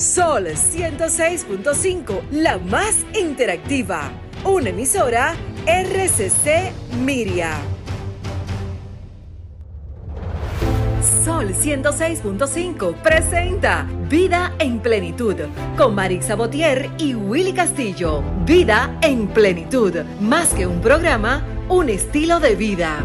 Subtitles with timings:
[0.00, 4.10] Sol 106.5, la más interactiva.
[4.46, 6.72] Una emisora RCC
[7.04, 7.60] Miria.
[11.22, 15.36] Sol 106.5 presenta Vida en Plenitud
[15.76, 18.22] con Marix Botier y Willy Castillo.
[18.46, 23.04] Vida en Plenitud, más que un programa, un estilo de vida.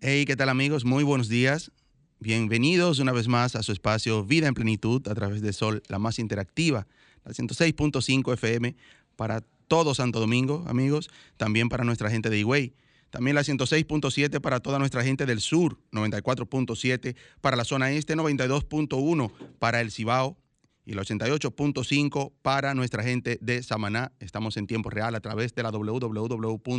[0.00, 0.84] Hey, ¿qué tal amigos?
[0.84, 1.72] Muy buenos días.
[2.20, 6.00] Bienvenidos una vez más a su espacio Vida en Plenitud a través de Sol, la
[6.00, 6.88] más interactiva,
[7.24, 8.74] la 106.5 FM
[9.14, 12.74] para todo Santo Domingo, amigos, también para nuestra gente de Higüey.
[13.10, 19.30] También la 106.7 para toda nuestra gente del sur, 94.7 para la zona este, 92.1
[19.60, 20.36] para el Cibao
[20.84, 24.10] y la 88.5 para nuestra gente de Samaná.
[24.18, 26.70] Estamos en tiempo real a través de la www.solfm.com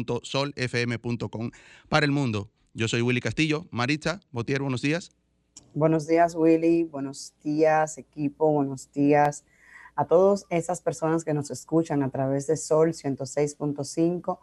[1.88, 2.52] para el mundo.
[2.74, 3.68] Yo soy Willy Castillo.
[3.72, 5.12] Maritza Botier, buenos días.
[5.74, 6.84] Buenos días, Willy.
[6.84, 8.52] Buenos días, equipo.
[8.52, 9.46] Buenos días
[9.96, 14.40] a todas esas personas que nos escuchan a través de Sol 106.5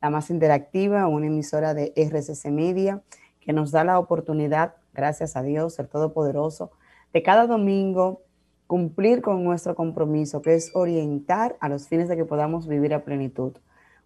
[0.00, 3.02] la más interactiva, una emisora de RCC Media,
[3.40, 6.70] que nos da la oportunidad, gracias a Dios, el Todopoderoso,
[7.12, 8.22] de cada domingo
[8.66, 13.04] cumplir con nuestro compromiso, que es orientar a los fines de que podamos vivir a
[13.04, 13.52] plenitud.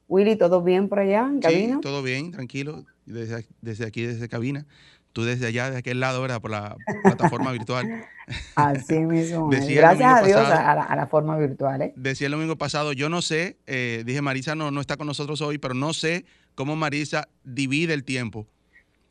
[0.08, 1.74] Willy, ¿todo bien por allá en cabina?
[1.76, 4.66] Sí, todo bien, tranquilo, desde, desde aquí, desde cabina
[5.14, 6.42] tú desde allá, de aquel lado, ¿verdad?
[6.42, 8.04] Por la plataforma virtual.
[8.56, 9.48] Así mismo.
[9.48, 11.80] Gracias a Dios a, la, forma virtual.
[11.80, 11.92] ¿eh?
[11.96, 15.40] Decía el domingo pasado, yo no sé, eh, dije Marisa no, no está con nosotros
[15.40, 18.46] hoy, pero no sé cómo Marisa divide el tiempo.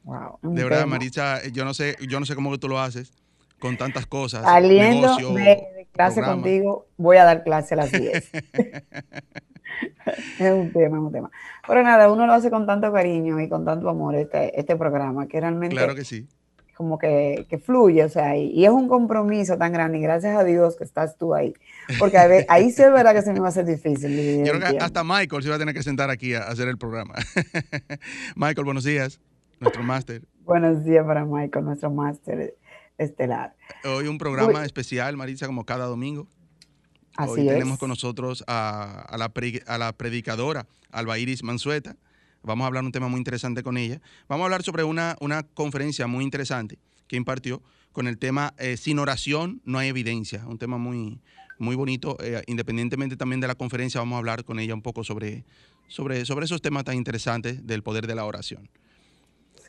[0.04, 3.14] Wow, de verdad, Marisa, yo no sé, yo no sé cómo tú lo haces
[3.58, 4.44] con tantas cosas.
[4.44, 8.32] Saliendo de, clase contigo, voy a dar clase a las 10.
[10.40, 11.32] es un tema, es un tema.
[11.68, 15.28] Pero nada, uno lo hace con tanto cariño y con tanto amor este, este programa,
[15.28, 15.76] que realmente...
[15.76, 16.28] Claro que sí.
[16.76, 20.44] Como que, que fluye, o sea, y, es un compromiso tan grande, y gracias a
[20.44, 21.54] Dios que estás tú ahí.
[22.00, 22.18] Porque
[22.50, 24.44] ahí sí es verdad que se me va a hacer difícil.
[24.44, 26.78] Yo creo que hasta Michael se va a tener que sentar aquí a, hacer el
[26.78, 27.14] programa.
[28.36, 29.22] Michael, buenos días,
[29.60, 30.24] nuestro máster.
[30.44, 32.56] buenos días para Michael, nuestro máster
[32.98, 33.56] estelar.
[33.86, 36.28] Hoy un programa especial, Marisa, como cada domingo.
[37.18, 39.32] Hoy tenemos con nosotros a, la
[39.68, 41.96] a, la predicadora Alba Iris Mansueta.
[42.42, 44.02] Vamos a hablar un tema muy interesante con ella.
[44.28, 48.78] Vamos a hablar sobre una, una conferencia muy interesante que impartió con el tema eh,
[48.78, 50.44] Sin oración no hay evidencia.
[50.48, 51.22] Un tema muy,
[51.60, 52.18] muy bonito.
[52.20, 55.46] Eh, independientemente también de la conferencia, vamos a hablar con ella un poco sobre,
[55.88, 58.68] sobre, sobre esos temas tan interesantes del poder de la oración.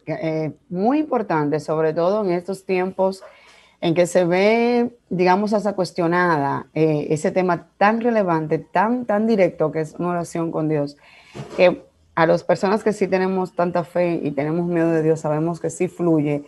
[0.06, 3.22] Eh, muy importante, sobre todo en estos tiempos
[3.81, 9.73] en que se ve, digamos, hasta cuestionada eh, ese tema tan relevante, tan, tan directo
[9.73, 10.97] que es una oración con Dios,
[11.57, 15.61] que a las personas que sí tenemos tanta fe y tenemos miedo de Dios, sabemos
[15.61, 16.45] que sí fluye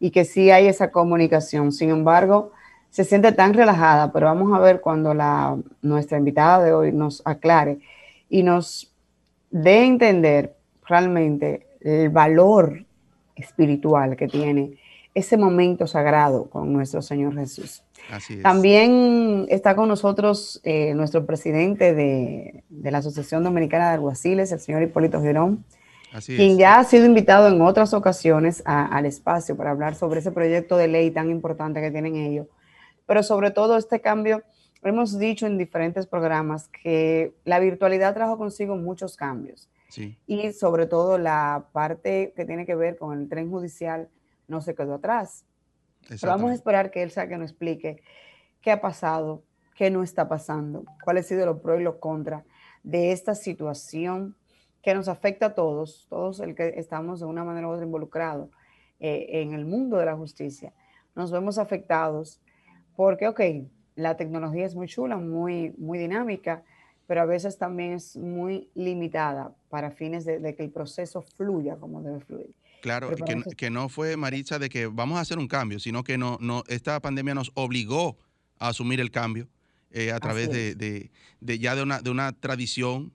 [0.00, 1.72] y que sí hay esa comunicación.
[1.72, 2.52] Sin embargo,
[2.90, 7.22] se siente tan relajada, pero vamos a ver cuando la, nuestra invitada de hoy nos
[7.24, 7.78] aclare
[8.28, 8.92] y nos
[9.50, 10.54] dé entender
[10.86, 12.84] realmente el valor
[13.36, 14.78] espiritual que tiene
[15.14, 17.82] ese momento sagrado con nuestro Señor Jesús.
[18.10, 18.42] Así es.
[18.42, 24.82] También está con nosotros eh, nuestro presidente de, la Asociación Dominicana de Alguaciles, el señor
[24.82, 25.64] Hipólito Gerón,
[26.26, 30.76] quien ya ha sido invitado en otras ocasiones al espacio para hablar sobre ese proyecto
[30.76, 32.46] de ley tan importante que tienen ellos.
[33.06, 34.42] Pero sobre todo este cambio,
[34.82, 39.68] hemos dicho en diferentes programas que la virtualidad trajo consigo muchos cambios.
[40.26, 44.08] Y sobre todo la parte que tiene que ver con el tren judicial
[44.48, 45.44] no se quedó atrás.
[46.08, 48.02] Pero vamos a esperar que él sea que nos explique
[48.60, 49.42] qué ha pasado,
[49.74, 52.44] qué no está pasando, cuáles han sido los pros y los contras
[52.82, 54.36] de esta situación
[54.82, 58.50] que nos afecta a todos, todos el que estamos de una manera u otra involucrados
[59.00, 60.72] eh, en el mundo de la justicia.
[61.14, 62.40] Nos vemos afectados
[62.94, 63.40] porque, ok,
[63.96, 66.64] la tecnología es muy chula, muy, muy dinámica,
[67.06, 72.02] pero a veces también es muy limitada para fines de que el proceso fluya como
[72.02, 72.54] debe fluir.
[72.84, 73.08] Claro,
[73.56, 76.64] que, no fue, Maritza, de que vamos a hacer un cambio, sino que no, no,
[76.66, 78.18] esta pandemia nos obligó
[78.58, 79.48] a asumir el cambio
[79.90, 81.10] eh, a través de,
[81.40, 83.14] ya de una, de una tradición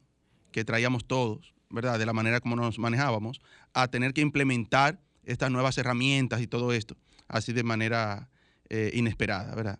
[0.51, 1.99] que traíamos todos, ¿verdad?
[1.99, 3.41] De la manera como nos manejábamos,
[3.75, 6.97] a tener que implementar estas nuevas herramientas y todo esto,
[7.27, 8.27] así de manera
[8.69, 9.77] eh, inesperada, ¿verdad?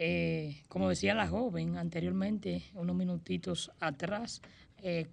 [0.00, 4.40] Eh, como decía la joven anteriormente, unos minutitos atrás,
[4.80, 5.08] eh,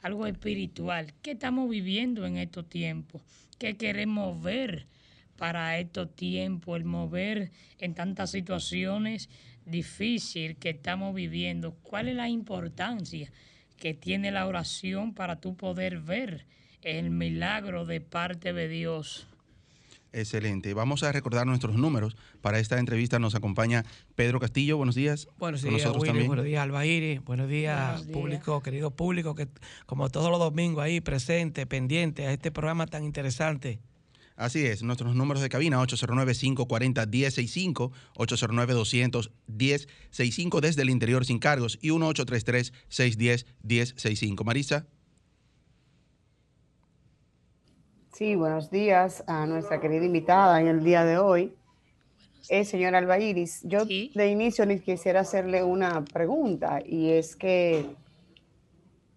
[0.00, 1.12] algo espiritual.
[1.20, 3.20] ¿Qué estamos viviendo en estos tiempos?
[3.58, 4.86] ¿Qué queremos ver
[5.36, 6.78] para estos tiempos?
[6.78, 9.28] El mover en tantas situaciones
[9.66, 11.74] difíciles que estamos viviendo.
[11.82, 13.30] ¿Cuál es la importancia
[13.76, 16.46] que tiene la oración para tú poder ver
[16.80, 19.26] el milagro de parte de Dios?
[20.14, 20.72] Excelente.
[20.74, 22.16] Vamos a recordar nuestros números.
[22.40, 23.84] Para esta entrevista nos acompaña
[24.14, 24.76] Pedro Castillo.
[24.76, 25.26] Buenos días.
[25.38, 26.28] Buenos días, Willy.
[26.28, 27.18] Buenos días, Albairi.
[27.18, 29.48] Buenos días, público, querido público, que
[29.86, 33.80] como todos los domingos ahí presente, pendiente a este programa tan interesante.
[34.36, 44.44] Así es, nuestros números de cabina 809-540-1065, 809-200-1065 desde el interior sin cargos y 1833-610-1065.
[44.44, 44.86] Marisa.
[48.14, 51.52] Sí, buenos días a nuestra querida invitada en el día de hoy,
[52.48, 53.62] eh, señora Alba Iris.
[53.64, 57.96] Yo de inicio les quisiera hacerle una pregunta y es que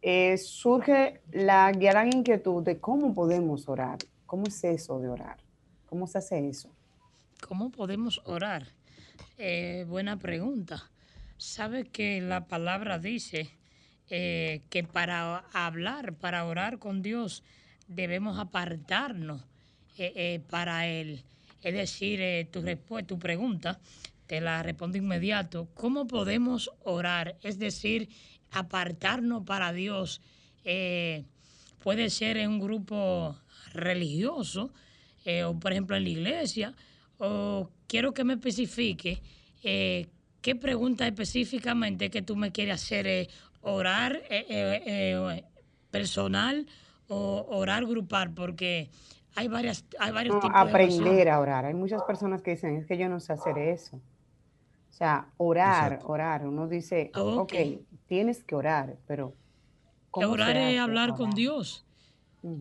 [0.01, 3.99] eh, surge la gran inquietud de cómo podemos orar.
[4.25, 5.37] ¿Cómo es eso de orar?
[5.85, 6.71] ¿Cómo se hace eso?
[7.47, 8.65] ¿Cómo podemos orar?
[9.37, 10.89] Eh, buena pregunta.
[11.37, 13.51] ¿Sabe que la palabra dice
[14.09, 17.43] eh, que para hablar, para orar con Dios,
[17.87, 19.41] debemos apartarnos
[19.97, 21.23] eh, eh, para Él.
[21.61, 22.63] Es decir, eh, tu,
[23.05, 23.79] tu pregunta,
[24.27, 25.69] te la respondo inmediato.
[25.73, 27.37] ¿Cómo podemos orar?
[27.41, 28.09] Es decir,
[28.51, 30.21] apartarnos para Dios.
[31.83, 33.37] puede ser en un grupo
[33.73, 34.73] religioso,
[35.45, 36.73] o por ejemplo en la iglesia,
[37.17, 39.21] o quiero que me especifique
[39.61, 43.29] qué pregunta específicamente que tú me quieres hacer,
[43.61, 44.21] orar
[45.89, 46.67] personal
[47.07, 48.89] o orar grupal, porque
[49.35, 51.65] hay varias hay varios no, tipos aprender a orar.
[51.65, 53.97] Hay muchas personas que dicen, es que yo no sé hacer eso.
[53.97, 56.47] O sea, orar, orar.
[56.47, 57.53] Uno dice, ok,
[58.07, 59.35] tienes que orar, pero...
[60.09, 61.85] ¿cómo orar es hablar con Dios.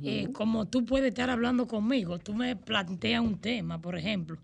[0.02, 4.38] Eh, como tú puedes estar hablando conmigo, tú me planteas un tema, por ejemplo.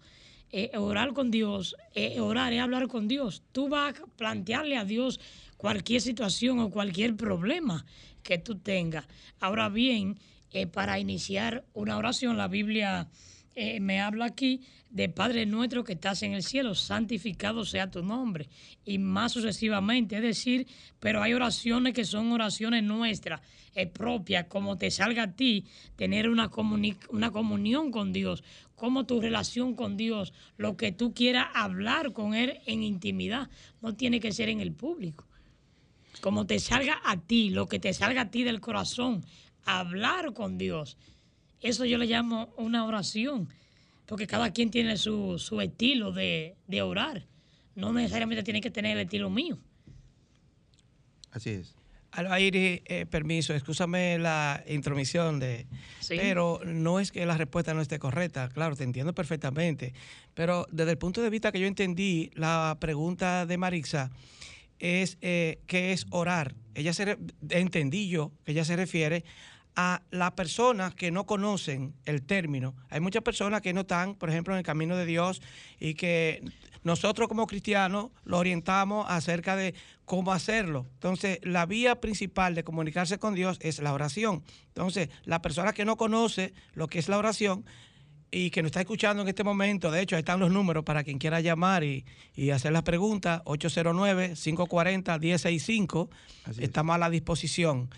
[0.51, 3.43] Eh, orar con Dios, eh, orar es hablar con Dios.
[3.53, 5.21] Tú vas a plantearle a Dios
[5.57, 7.85] cualquier situación o cualquier problema
[8.23, 9.07] que tú tengas.
[9.41, 10.19] Ahora bien,
[10.51, 13.09] eh, para iniciar una oración, la Biblia
[13.55, 18.03] eh, me habla aquí de Padre nuestro que estás en el cielo, santificado sea tu
[18.03, 18.49] nombre,
[18.85, 20.67] y más sucesivamente, es decir,
[21.01, 23.41] pero hay oraciones que son oraciones nuestras,
[23.75, 26.51] eh, propias, como te salga a ti, tener una,
[27.11, 32.35] una comunión con Dios, como tu relación con Dios, lo que tú quieras hablar con
[32.35, 33.49] Él en intimidad,
[33.81, 35.27] no tiene que ser en el público
[36.21, 39.25] como te salga a ti, lo que te salga a ti del corazón,
[39.65, 40.97] hablar con Dios.
[41.61, 43.49] Eso yo le llamo una oración,
[44.07, 47.27] porque cada quien tiene su, estilo de, orar.
[47.75, 49.59] No necesariamente tiene que tener el estilo mío.
[51.31, 51.75] Así es.
[52.11, 55.67] Albairi, eh, permiso, escúchame la intromisión de...
[56.09, 59.95] Pero no es que la respuesta no esté correcta, claro, te entiendo perfectamente.
[60.35, 64.11] Pero desde el punto de vista que yo entendí la pregunta de Marixa,
[64.83, 66.57] es eh, que es orar.
[66.75, 67.17] Ella se
[67.51, 69.25] entendí yo que ella se refiere
[69.77, 72.75] a las personas que no conocen el término.
[72.91, 75.41] Hay muchas personas que no están, por ejemplo, en el camino de Dios
[75.79, 76.43] y que
[76.83, 79.75] nosotros como cristianos lo orientamos acerca de
[80.05, 80.87] cómo hacerlo.
[80.95, 84.43] Entonces, la vía principal de comunicarse con Dios es la oración.
[84.67, 87.65] Entonces, la persona que no conoce lo que es la oración,
[88.35, 91.05] y que nos está escuchando en este momento, de hecho, ahí están los números para
[91.05, 92.07] quien quiera llamar y,
[92.51, 96.09] hacer las preguntas, 809-540-165,
[96.59, 97.91] estamos a la disposición.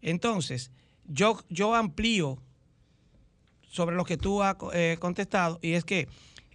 [0.00, 0.70] Entonces,
[1.06, 2.38] yo, yo amplío
[3.68, 6.06] sobre lo que tú has eh, contestado y es que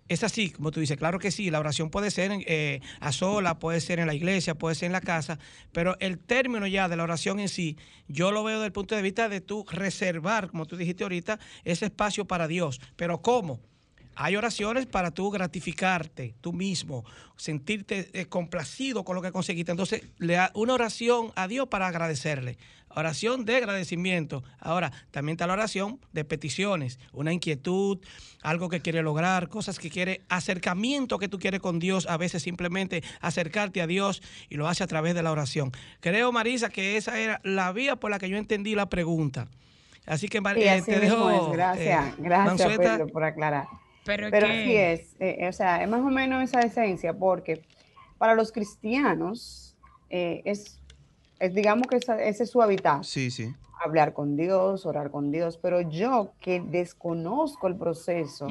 [0.07, 3.57] es así, como tú dices, claro que sí, la oración puede ser eh, a sola,
[3.57, 5.39] puede ser en la iglesia, puede ser en la casa,
[5.71, 8.95] pero el término ya de la oración en sí, yo lo veo desde el punto
[8.95, 12.79] de vista de tú reservar, como tú dijiste ahorita, ese espacio para Dios.
[12.95, 13.59] Pero ¿cómo?
[14.15, 17.03] Hay oraciones para tú gratificarte tú mismo,
[17.35, 19.71] sentirte eh, complacido con lo que conseguiste.
[19.71, 22.57] Entonces, le da una oración a Dios para agradecerle.
[22.97, 24.41] Oración de agradecimiento.
[24.59, 27.99] Ahora, también está la oración de peticiones, una inquietud,
[28.41, 32.43] algo que quiere lograr, cosas que quiere, acercamiento que tú quieres con Dios, a veces
[32.43, 35.73] simplemente acercarte a Dios y lo hace a través de la oración.
[35.99, 39.49] Creo, Marisa, que esa era la vía por la que yo entendí la pregunta.
[40.05, 41.51] Así que, Marisa, te dejo.
[41.51, 43.67] Gracias, eh, gracias, Pedro, por aclarar.
[44.05, 47.63] Pero, Pero sí es, eh, o sea, es más o menos esa esencia, porque
[48.19, 49.75] para los cristianos
[50.09, 50.79] eh, es,
[51.39, 53.03] es, digamos que ese es su hábitat.
[53.03, 53.53] Sí, sí.
[53.83, 58.47] Hablar con Dios, orar con Dios, pero yo que desconozco el proceso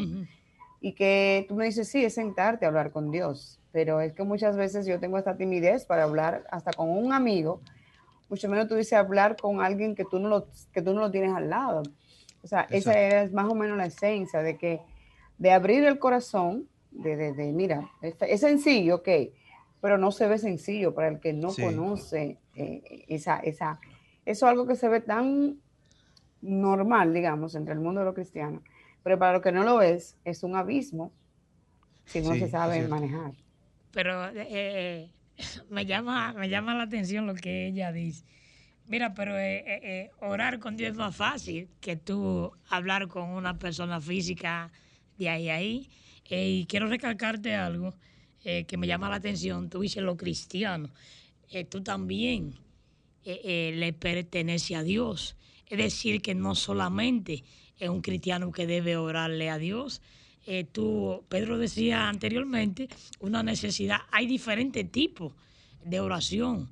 [0.81, 4.23] y que tú me dices, sí, es sentarte a hablar con Dios, pero es que
[4.23, 7.61] muchas veces yo tengo esta timidez para hablar hasta con un amigo,
[8.29, 11.11] mucho menos tú dices hablar con alguien que tú no lo, que tú no lo
[11.11, 11.83] tienes al lado.
[12.43, 14.81] O sea, esa es más o menos la esencia de que
[15.39, 19.09] de abrir el corazón, de, de, mira, es, sencillo, ok,
[19.81, 23.81] pero no se ve sencillo para el que no conoce eh, esa, esa,
[24.25, 25.59] eso es algo que se ve tan
[26.41, 28.63] normal, digamos, entre el mundo de los cristianos,
[29.03, 31.13] pero para lo que no lo es, es un abismo
[32.07, 33.33] si no se sabe manejar.
[33.93, 35.11] Pero eh, eh,
[35.71, 38.25] me, llama, me llama la atención lo que ella dice.
[38.87, 39.35] Mira, pero
[40.21, 44.71] orar con Dios es más fácil que tú hablar con una persona física
[45.19, 45.89] de ahí a ahí.
[46.27, 47.95] Eh, y quiero recalcarte algo
[48.45, 49.69] eh, que me llama la atención.
[49.69, 50.91] Tú dices lo cristiano.
[51.51, 52.55] Eh, tú también
[53.25, 55.37] le pertenece a Dios.
[55.67, 57.43] Es decir, que no solamente
[57.79, 60.03] es un cristiano que debe orarle a Dios.
[60.73, 62.87] tú, Pedro decía anteriormente,
[63.21, 64.01] una necesidad.
[64.13, 65.33] Hay diferentes tipos
[65.83, 66.71] de oración.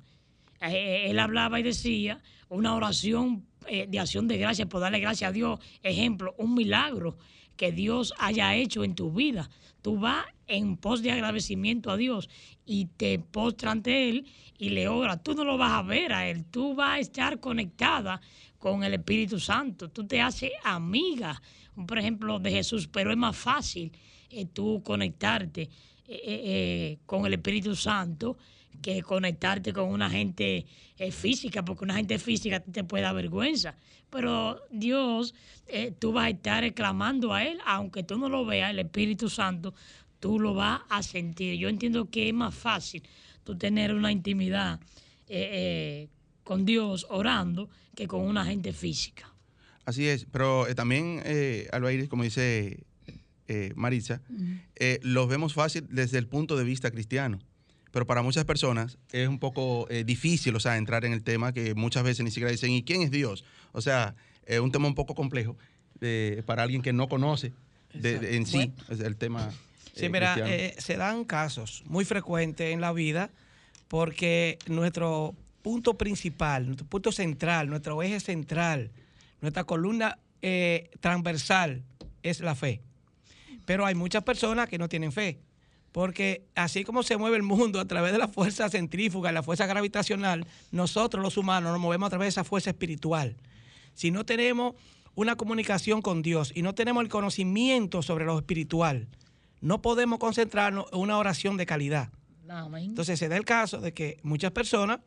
[0.61, 5.59] él hablaba y decía una oración de acción de gracias, por darle gracias a Dios.
[5.81, 7.17] Ejemplo, un milagro
[7.55, 9.49] que Dios haya hecho en tu vida.
[9.81, 12.29] Tú vas en pos de agradecimiento a Dios
[12.65, 14.25] y te postras ante Él
[14.57, 15.23] y le oras.
[15.23, 18.21] Tú no lo vas a ver a Él, tú vas a estar conectada
[18.59, 19.89] con el Espíritu Santo.
[19.89, 21.41] Tú te haces amiga,
[21.87, 23.91] por ejemplo, de Jesús, pero es más fácil
[24.29, 25.69] eh, tú conectarte eh,
[26.07, 28.37] eh, con el Espíritu Santo
[28.83, 30.67] que conectarte con una gente
[31.09, 33.75] física, porque una gente física te puede dar vergüenza
[34.13, 35.33] pero Dios,
[35.65, 39.27] eh, tú vas a estar clamando a Él, aunque tú no lo veas, el Espíritu
[39.27, 39.73] Santo,
[40.19, 41.57] tú lo vas a sentir.
[41.57, 43.01] Yo entiendo que es más fácil
[43.43, 44.79] tú tener una intimidad
[45.27, 46.09] eh, eh,
[46.43, 49.33] con Dios orando que con una gente física.
[49.83, 51.21] Así es, pero también,
[51.71, 52.85] Albair, como dice
[53.75, 54.21] Marisa,
[55.01, 57.39] los vemos fácil desde el punto de vista cristiano
[57.93, 61.75] pero para muchas personas es un poco difícil, o sea, entrar en el tema que
[61.75, 63.45] muchas veces ni siquiera dicen, ¿y quién es Dios?
[63.71, 65.55] O sea, es un tema un poco complejo
[66.45, 67.53] para alguien que no conoce
[67.93, 69.51] en sí el tema.
[69.95, 73.29] Sí, mira, eh, se dan casos muy frecuentes en la vida
[73.87, 78.91] porque nuestro punto principal, nuestro punto central, nuestro eje central,
[79.39, 81.83] nuestra columna eh, transversal
[82.23, 82.81] es la fe.
[83.65, 85.39] Pero hay muchas personas que no tienen fe.
[85.93, 89.67] Porque así como se mueve el mundo a través de la fuerza centrífuga, la fuerza
[89.67, 93.37] gravitacional, nosotros los humanos nos movemos a través de esa fuerza espiritual.
[93.93, 94.73] Si no tenemos
[95.15, 99.07] una comunicación con Dios y no tenemos el conocimiento sobre lo espiritual,
[99.61, 102.09] no podemos concentrarnos en una oración de calidad.
[102.89, 104.99] Entonces se da el caso de que muchas personas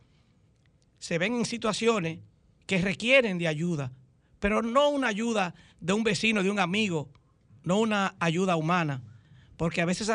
[1.00, 2.21] se ven en situaciones
[2.66, 3.93] que requieren de ayuda,
[4.38, 7.11] pero no una ayuda de un vecino, de un amigo,
[7.64, 9.02] no una ayuda humana,
[9.57, 10.11] porque a veces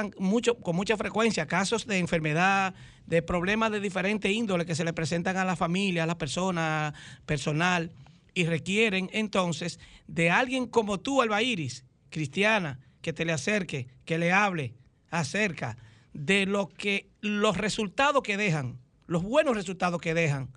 [0.61, 5.37] con mucha frecuencia casos de enfermedad, de problemas de diferente índole que se le presentan
[5.37, 6.93] a la familia, a la persona,
[7.25, 7.91] personal,
[8.33, 14.17] y requieren entonces de alguien como tú, Alba Iris, cristiana, que te le acerque, que
[14.17, 14.75] le hable
[15.09, 15.77] acerca
[16.13, 20.51] de lo que los resultados que dejan, los buenos resultados que dejan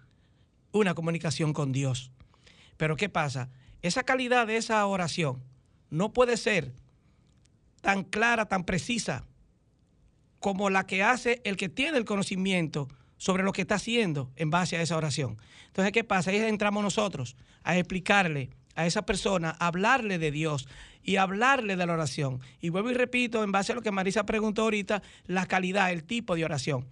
[0.72, 2.10] una comunicación con Dios.
[2.76, 3.50] Pero ¿qué pasa?
[3.82, 5.42] Esa calidad de esa oración
[5.90, 6.72] no puede ser
[7.84, 9.26] tan clara, tan precisa
[10.40, 12.88] como la que hace el que tiene el conocimiento
[13.18, 15.36] sobre lo que está haciendo en base a esa oración.
[15.66, 16.30] Entonces, ¿qué pasa?
[16.30, 20.66] Ahí entramos nosotros a explicarle a esa persona, hablarle de Dios
[21.02, 22.40] y hablarle de la oración.
[22.58, 26.04] Y vuelvo y repito, en base a lo que Marisa preguntó ahorita, la calidad, el
[26.04, 26.86] tipo de oración.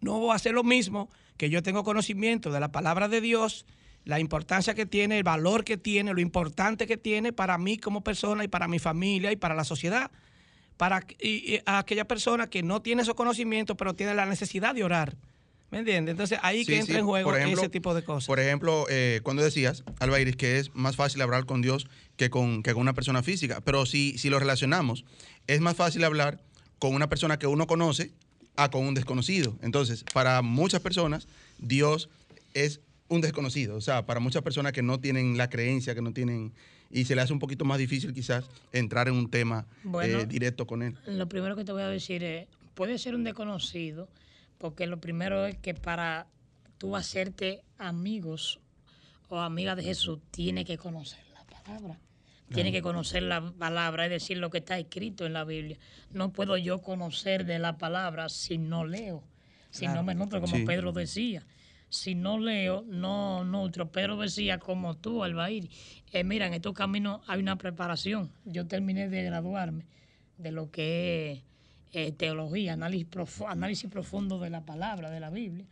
[0.00, 1.08] No voy a hacer lo mismo
[1.38, 3.64] que yo tengo conocimiento de la palabra de Dios,
[4.08, 8.02] la importancia que tiene, el valor que tiene, lo importante que tiene para mí como
[8.02, 10.10] persona y para mi familia y para la sociedad.
[10.78, 11.04] Para
[11.66, 15.14] aquella persona que no tiene esos conocimientos, pero tiene la necesidad de orar.
[15.70, 16.12] ¿Me entiendes?
[16.12, 18.26] Entonces ahí que entra en juego ese tipo de cosas.
[18.26, 21.86] Por ejemplo, eh, cuando decías, Alba Iris, que es más fácil hablar con Dios
[22.16, 23.60] que con, que con una persona física.
[23.62, 25.04] Pero si, si lo relacionamos,
[25.48, 26.40] es más fácil hablar
[26.78, 28.12] con una persona que uno conoce
[28.56, 29.58] a con un desconocido.
[29.60, 32.08] Entonces, para muchas personas, Dios
[32.54, 33.76] es un desconocido.
[33.76, 36.52] O sea, para muchas personas que no tienen la creencia, que no tienen...
[36.90, 39.66] Y se le hace un poquito más difícil quizás entrar en un tema
[40.02, 40.96] eh, directo con él.
[41.06, 44.08] Lo primero que te voy a decir es, puede ser un desconocido,
[44.56, 46.26] porque lo primero es que para
[46.78, 48.60] tú hacerte amigos
[49.28, 51.98] o amiga de Jesús, tiene que conocer la palabra.
[52.52, 55.76] Tiene que conocer la palabra, es decir, lo que está escrito en la Biblia.
[56.12, 59.22] No puedo yo conocer de la palabra si no leo,
[59.70, 61.44] si no me nutro, como Pedro decía.
[61.90, 63.90] Si no leo, no nutro.
[63.90, 65.70] Pedro decía, como tú, Albair,
[66.12, 68.30] eh, mira, en estos caminos hay una preparación.
[68.44, 69.86] Yo terminé de graduarme
[70.36, 71.42] de lo que es
[71.92, 73.08] eh, teología, análisis,
[73.46, 75.66] análisis profundo de la palabra, de la Biblia.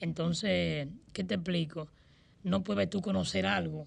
[0.00, 1.88] Entonces, ¿qué te explico?
[2.42, 3.86] No puedes tú conocer algo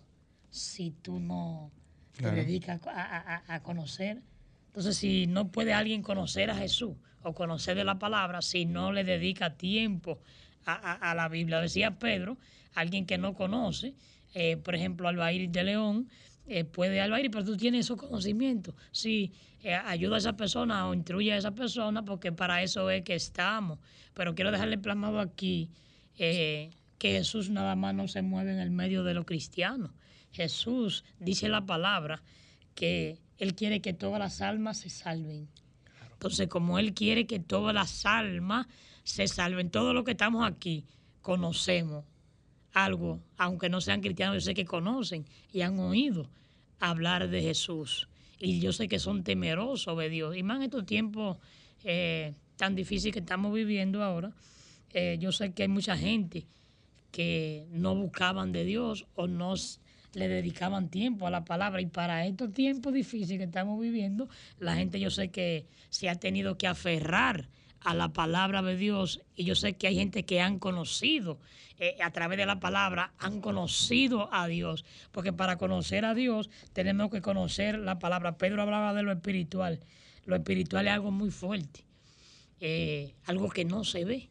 [0.50, 1.72] si tú no
[2.18, 4.22] te dedicas a, conocer.
[4.68, 8.92] Entonces, si no puede alguien conocer a Jesús o conocer de la palabra, si no
[8.92, 10.20] le dedica tiempo
[10.68, 12.38] a, la Biblia, decía Pedro,
[12.76, 13.96] alguien que no conoce,
[14.34, 16.10] eh, por ejemplo, Albair de León,
[16.46, 18.76] eh, puede Albair, pero tú tienes esos conocimientos.
[18.92, 19.34] Sí,
[19.64, 23.16] eh, ayuda a esa persona o instruye a esa persona porque para eso es que
[23.16, 23.80] estamos.
[24.14, 25.70] Pero quiero dejarle plasmado aquí
[26.18, 29.92] que Jesús nada más no se mueve en el medio de los cristianos.
[30.32, 32.24] Jesús dice la palabra
[32.76, 35.48] que Él quiere que todas las almas se salven.
[36.14, 38.68] Entonces, como Él quiere que todas las almas
[39.08, 40.84] se salven, todos los que estamos aquí
[41.22, 42.04] conocemos
[42.74, 46.30] algo, aunque no sean cristianos, yo sé que conocen y han oído
[46.80, 50.36] hablar de Jesús y yo sé que son temerosos de Dios.
[50.36, 51.38] Y más en estos tiempos
[51.86, 54.34] eh, tan difíciles que estamos viviendo ahora,
[54.94, 56.46] eh, yo sé que hay mucha gente
[57.10, 59.54] que no buscaban de Dios o no
[60.16, 61.80] le dedicaban tiempo a la palabra.
[61.80, 64.28] Y para estos tiempos difíciles que estamos viviendo,
[64.60, 67.48] la gente yo sé que se ha tenido que aferrar
[67.82, 71.40] a la palabra de Dios y yo sé que hay gente que han conocido
[71.80, 76.50] eh, a través de la palabra, han conocido a Dios, porque para conocer a Dios
[76.74, 78.38] tenemos que conocer la palabra.
[78.38, 79.80] Pedro hablaba de lo espiritual,
[80.26, 81.86] lo espiritual es algo muy fuerte,
[82.60, 84.30] eh, algo que no se ve,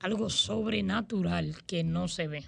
[0.00, 2.44] algo sobrenatural que no se ve.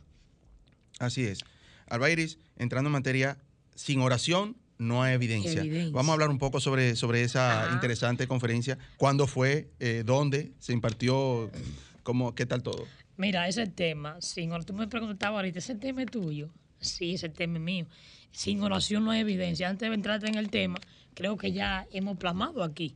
[0.98, 1.44] Así es.
[1.86, 3.38] Albairis, entrando en materia,
[3.74, 5.62] sin oración no hay evidencia.
[5.90, 8.78] Vamos a hablar un poco sobre, sobre esa interesante conferencia.
[8.96, 9.68] ¿Cuándo fue?
[9.80, 10.52] Eh, ¿Dónde?
[10.58, 11.50] ¿Se impartió?
[12.02, 12.86] ¿Cómo, ¿Qué tal todo?
[13.16, 16.48] Mira, ese tema, sin tú me preguntabas ahorita, ¿ese tema es tuyo?
[16.80, 17.86] Sí, ese tema es mío.
[18.30, 19.68] Sin oración no hay evidencia.
[19.68, 20.78] Antes de entrarte en el tema,
[21.14, 22.94] creo que ya hemos plasmado aquí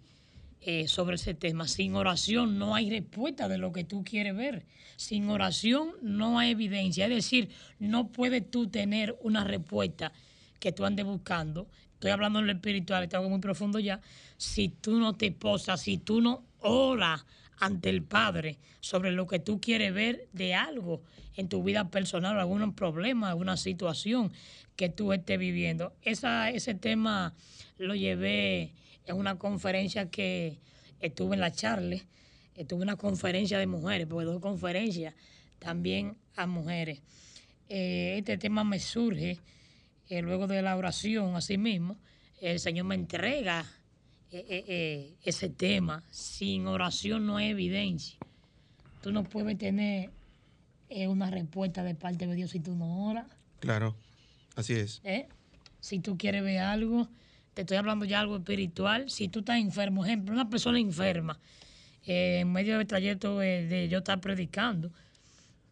[0.60, 1.66] eh, sobre ese tema.
[1.66, 4.64] Sin oración no hay respuesta de lo que tú quieres ver.
[4.94, 7.06] Sin oración no hay evidencia.
[7.06, 7.48] Es decir,
[7.80, 10.12] no puedes tú tener una respuesta
[10.62, 14.00] que tú andes buscando, estoy hablando en lo espiritual, esto algo muy profundo ya,
[14.36, 17.26] si tú no te posas, si tú no oras
[17.58, 21.02] ante el Padre sobre lo que tú quieres ver de algo
[21.34, 24.30] en tu vida personal, algún problema, alguna situación
[24.76, 25.94] que tú estés viviendo.
[26.02, 27.34] Ese tema
[27.78, 28.72] lo llevé
[29.06, 30.60] en una conferencia que
[31.00, 32.04] estuve en la Charle,
[32.54, 35.14] estuve en una conferencia de mujeres, porque dos conferencias
[35.58, 37.02] también a mujeres.
[37.68, 39.40] Eh, este tema me surge
[40.12, 41.96] eh, luego de la oración, así mismo,
[42.42, 43.64] el Señor me entrega
[44.30, 46.02] eh, eh, ese tema.
[46.10, 48.18] Sin oración no hay evidencia.
[49.00, 50.10] Tú no puedes tener
[51.08, 53.26] una respuesta de parte de Dios si tú no oras.
[53.60, 53.96] Claro,
[54.54, 55.00] así es.
[55.80, 57.08] Si tú quieres ver algo,
[57.54, 59.08] te estoy hablando ya algo espiritual.
[59.08, 61.40] Si tú estás enfermo, ejemplo, una persona enferma,
[62.04, 64.92] en medio del trayecto de, yo estar predicando,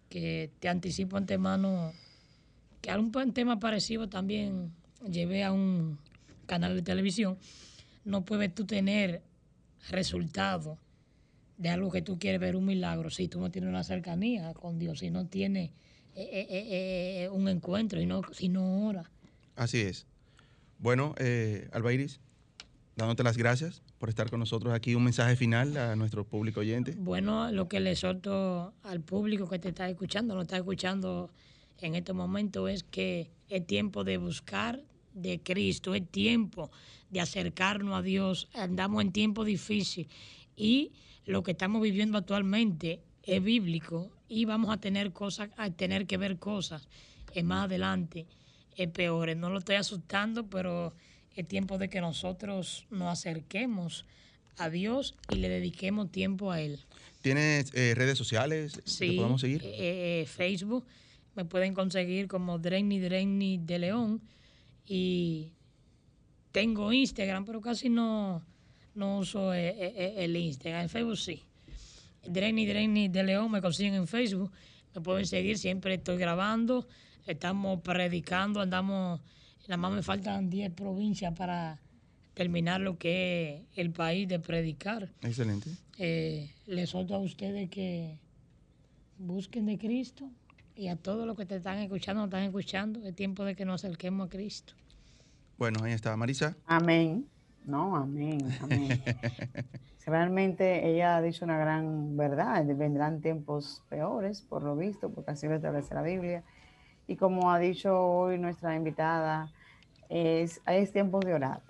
[0.09, 1.93] que te anticipo antemano
[2.81, 4.73] que algún tema parecido también
[5.11, 5.99] llevé a un
[6.47, 7.39] canal de televisión,
[8.05, 9.23] no puedes tú tener
[9.91, 10.79] resultado
[11.59, 14.79] de algo que tú quieres ver un milagro si tú no tienes una cercanía con
[14.79, 15.71] Dios, si no tienes
[16.17, 19.11] eh, eh, eh, un encuentro y no, si no ora.
[19.57, 20.07] Así es.
[20.79, 22.21] Bueno, eh, Albairis,
[22.97, 24.95] dándote las gracias por estar con nosotros aquí.
[24.95, 26.95] Un mensaje final a nuestro público oyente.
[26.97, 31.31] Bueno, lo que le exhorto al público que te está escuchando, no está escuchando
[31.81, 34.83] en este momento es que es tiempo de buscar
[35.15, 36.71] de Cristo, es tiempo
[37.11, 40.09] de acercarnos a Dios, andamos en tiempo difícil
[40.57, 40.93] y
[41.27, 46.17] lo que estamos viviendo actualmente es bíblico y vamos a tener cosas, a tener que
[46.17, 46.89] ver cosas
[47.43, 48.27] más adelante
[48.77, 49.37] es peores.
[49.37, 50.95] No lo estoy asustando, pero
[51.35, 54.05] es tiempo de que nosotros nos acerquemos
[54.57, 56.81] a Dios y le dediquemos tiempo a Él.
[57.23, 59.63] ¿Tienes eh, redes sociales sí, que podamos seguir?
[59.65, 60.85] Eh, Facebook,
[61.35, 64.21] me pueden conseguir como Drainy Drainy de León
[64.87, 65.53] y
[66.53, 68.43] tengo Instagram, pero casi no,
[68.95, 70.83] no uso eh, el Instagram.
[70.83, 71.43] En Facebook sí.
[72.27, 74.51] Drainy Drainy de León me consiguen en Facebook,
[74.95, 76.87] me pueden seguir, siempre estoy grabando,
[77.27, 79.21] estamos predicando, andamos,
[79.63, 81.81] nada más me faltan 10 provincias para
[82.35, 85.09] terminar lo que es el país de predicar.
[85.23, 85.71] Excelente.
[85.99, 88.19] Eh, les solto a ustedes que
[89.19, 90.31] busquen de Cristo
[90.75, 93.65] y a todos los que te están escuchando, nos están escuchando, es tiempo de que
[93.65, 94.75] nos acerquemos a Cristo.
[95.59, 96.57] Bueno, ahí está Marisa.
[96.67, 97.27] Amén.
[97.65, 99.03] No, amén, amén.
[100.07, 105.47] Realmente ella ha dicho una gran verdad, vendrán tiempos peores, por lo visto, porque así
[105.47, 106.43] lo establece la Biblia.
[107.07, 109.53] Y como ha dicho hoy nuestra invitada,
[110.09, 111.61] es, es tiempo de orar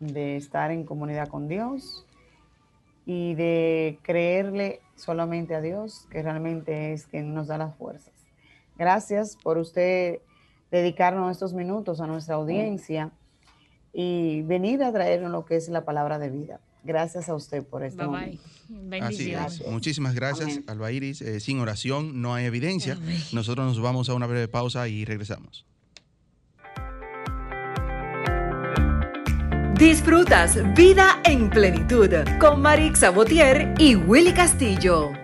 [0.00, 2.06] de estar en comunidad con Dios
[3.06, 8.12] y de creerle solamente a Dios, que realmente es quien nos da las fuerzas.
[8.76, 10.20] Gracias por usted
[10.70, 13.12] dedicarnos estos minutos a nuestra audiencia
[13.92, 16.60] y venir a traernos lo que es la palabra de vida.
[16.82, 18.10] Gracias a usted por esto.
[18.10, 19.00] Bye bye.
[19.70, 21.22] Muchísimas gracias, Alba Iris.
[21.22, 22.98] Eh, sin oración no hay evidencia.
[23.32, 25.64] Nosotros nos vamos a una breve pausa y regresamos.
[29.78, 35.23] Disfrutas Vida en Plenitud con Marix Sabotier y Willy Castillo.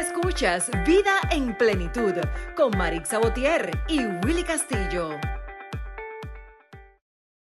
[0.00, 2.14] Escuchas Vida en Plenitud
[2.56, 5.10] con Marix Sabotier y Willy Castillo.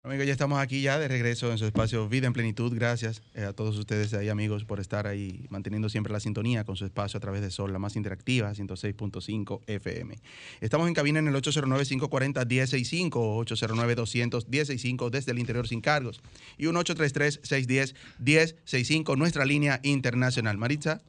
[0.03, 2.73] Amigos, ya estamos aquí ya de regreso en su espacio Vida en Plenitud.
[2.73, 6.77] Gracias eh, a todos ustedes ahí, amigos, por estar ahí manteniendo siempre la sintonía con
[6.77, 10.15] su espacio a través de Sol, la más interactiva, 106.5 FM.
[10.61, 16.21] Estamos en cabina en el 809-540-165 o 809-200-165 desde el interior sin cargos
[16.57, 20.57] y un 833-610-1065, nuestra línea internacional.
[20.57, 21.01] Maritza.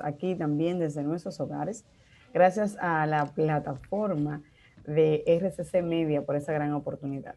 [0.00, 1.84] Aquí también desde nuestros hogares,
[2.32, 4.42] gracias a la plataforma
[4.86, 7.34] de RCC Media por esa gran oportunidad.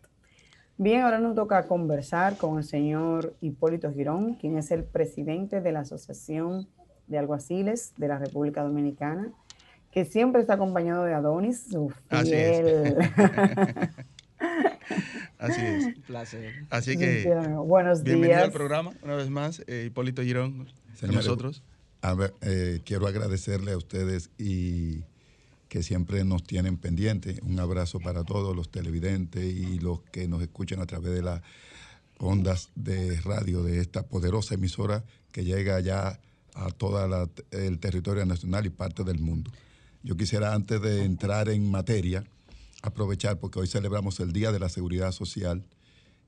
[0.78, 5.74] Bien, ahora nos toca conversar con el señor Hipólito Girón, quien es el presidente de
[5.74, 6.70] la Asociación
[7.08, 9.30] de Alguaciles de la República Dominicana,
[9.92, 12.96] que siempre está acompañado de Adonis, su fiel.
[15.38, 15.86] Así es.
[15.86, 16.54] Un placer.
[16.70, 20.68] Así que, buenos bienvenido al programa, una vez más, eh, Hipólito Girón,
[21.00, 21.64] con nosotros.
[22.02, 25.04] A ver, eh, quiero agradecerle a ustedes y
[25.68, 27.40] que siempre nos tienen pendientes.
[27.44, 31.42] Un abrazo para todos los televidentes y los que nos escuchan a través de las
[32.18, 36.20] ondas de radio de esta poderosa emisora que llega ya
[36.56, 39.52] a todo el territorio nacional y parte del mundo.
[40.02, 42.24] Yo quisiera, antes de entrar en materia,
[42.82, 45.66] aprovechar porque hoy celebramos el Día de la Seguridad Social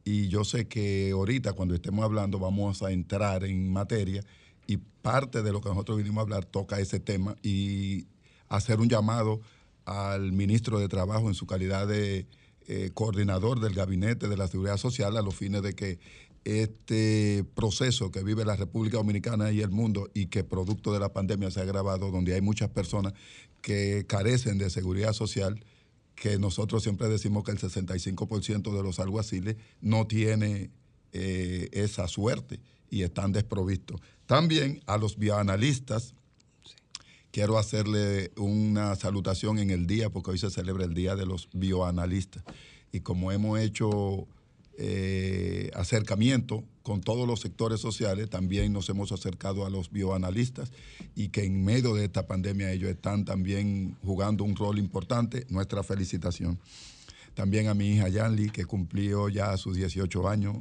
[0.04, 4.24] y yo sé que ahorita cuando estemos hablando vamos a entrar en materia
[4.72, 8.08] y parte de lo que nosotros vinimos a hablar toca ese tema y
[8.48, 9.42] hacer un llamado
[9.84, 12.26] al ministro de Trabajo en su calidad de
[12.68, 16.00] eh, coordinador del Gabinete de la Seguridad Social a los fines de que
[16.46, 21.12] este proceso que vive la República Dominicana y el mundo y que producto de la
[21.12, 23.14] pandemia se ha agravado, donde hay muchas personas
[23.62, 25.66] que carecen de seguridad social,
[26.16, 30.72] que nosotros siempre decimos que el 65% de los alguaciles no tiene
[31.14, 34.02] eh, esa suerte y están desprovistos.
[34.26, 36.14] También a los bioanalistas,
[37.32, 41.50] quiero hacerle una salutación en el día, porque hoy se celebra el Día de los
[41.54, 42.44] Bioanalistas.
[42.92, 44.28] Y como hemos hecho
[44.78, 50.72] eh, acercamiento con todos los sectores sociales, también nos hemos acercado a los bioanalistas
[51.16, 55.46] y que en medio de esta pandemia ellos están también jugando un rol importante.
[55.50, 56.60] Nuestra felicitación.
[57.34, 60.58] También a mi hija Yanli, que cumplió ya sus 18 años,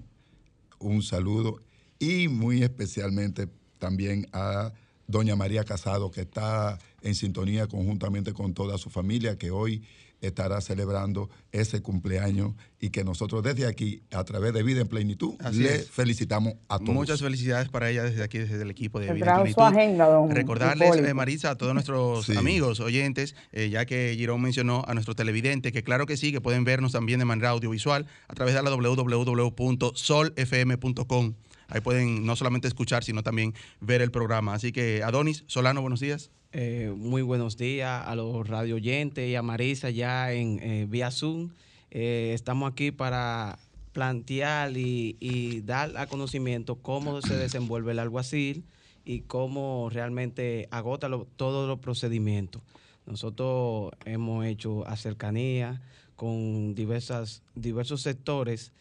[0.81, 1.63] un saludo.
[1.99, 4.73] Y muy especialmente también a
[5.07, 9.83] doña María Casado, que está en sintonía conjuntamente con toda su familia, que hoy
[10.21, 15.35] estará celebrando ese cumpleaños y que nosotros desde aquí, a través de Vida en Plenitud,
[15.53, 16.95] le felicitamos a todos.
[16.95, 20.31] Muchas felicidades para ella desde aquí, desde el equipo de Vida en Plenitud.
[20.31, 25.15] Recordarles, eh, Marisa, a todos nuestros amigos, oyentes, eh, ya que Girón mencionó a nuestro
[25.15, 28.63] televidente, que claro que sí, que pueden vernos también de manera audiovisual a través de
[28.63, 31.35] la www.solfm.com.
[31.69, 34.53] Ahí pueden no solamente escuchar, sino también ver el programa.
[34.55, 36.31] Así que, Adonis Solano, buenos días.
[36.53, 41.13] Eh, muy buenos días a los radio oyentes y a Marisa ya en eh, vía
[41.13, 41.51] Zoom.
[41.93, 43.61] Eh, estamos aquí para
[43.93, 48.65] plantear y, dar a conocimiento cómo se desenvuelve el alguacil
[49.05, 52.63] y cómo realmente agota todos los procedimientos.
[53.07, 55.81] Nosotros hemos hecho acercanía
[56.17, 58.73] con diversas, diversos sectores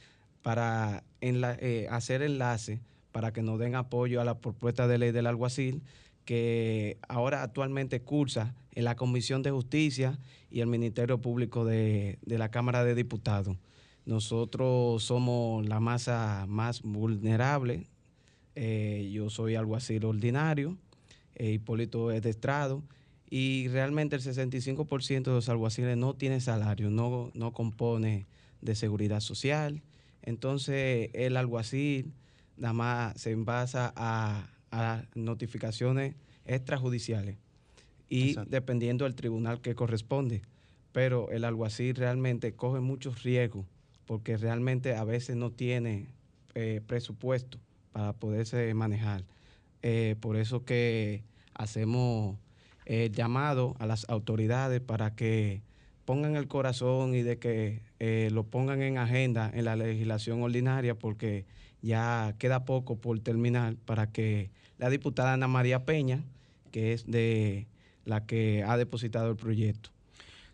[0.41, 1.03] para
[1.91, 2.79] hacer enlace
[3.11, 5.81] para que nos den apoyo a la propuesta de ley del alguacil
[6.29, 10.19] que ahora actualmente cursa en la Comisión de Justicia
[10.51, 13.57] y el Ministerio Público de, la Cámara de Diputados.
[14.05, 17.87] Nosotros somos la masa más vulnerable.
[18.53, 20.77] Eh, yo soy alguacil ordinario,
[21.33, 22.83] eh, Hipólito es de estrado,
[23.27, 28.27] y realmente el 65% de los alguaciles no tiene salario, no, no compone
[28.61, 29.81] de seguridad social.
[30.21, 32.13] Entonces el alguacil
[32.55, 37.37] nada más se basa a a notificaciones extrajudiciales
[38.09, 40.41] y dependiendo del tribunal que corresponde.
[40.91, 43.65] Pero el alguacil realmente coge muchos riesgos
[44.05, 46.07] porque realmente a veces no tiene
[46.55, 47.59] eh, presupuesto
[47.91, 49.23] para poderse manejar.
[49.83, 52.37] Eh, por eso que hacemos
[52.85, 55.61] el llamado a las autoridades para que
[56.05, 60.95] pongan el corazón y de que eh, lo pongan en agenda en la legislación ordinaria
[60.95, 61.45] porque
[61.81, 66.23] ya queda poco por terminar para que la diputada Ana María Peña,
[66.71, 67.67] que es de
[68.05, 69.91] la que ha depositado el proyecto.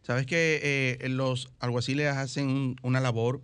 [0.01, 0.59] Sabes que
[1.01, 3.41] eh, los alguaciles hacen una labor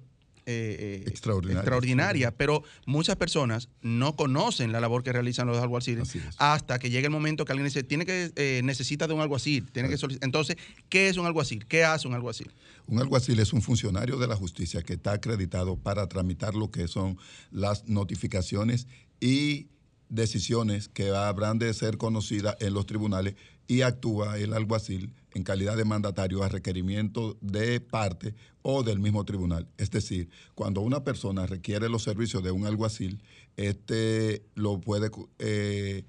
[0.51, 6.79] eh, eh, extraordinaria, pero muchas personas no conocen la labor que realizan los alguaciles hasta
[6.79, 9.97] que llega el momento que alguien dice, tiene que necesita de un alguacil, tiene que
[10.21, 10.57] Entonces,
[10.89, 11.65] ¿qué es un alguacil?
[11.65, 12.51] ¿Qué hace un alguacil?
[12.87, 16.87] Un alguacil es un funcionario de la justicia que está acreditado para tramitar lo que
[16.87, 17.17] son
[17.51, 18.87] las notificaciones
[19.19, 19.67] y
[20.09, 23.35] decisiones que habrán de ser conocidas en los tribunales
[23.67, 29.23] y actúa el alguacil en calidad de mandatario a requerimiento de parte o del mismo
[29.23, 29.67] tribunal.
[29.77, 33.21] Es decir, cuando una persona requiere los servicios de un alguacil,
[33.57, 36.03] este lo puede eh,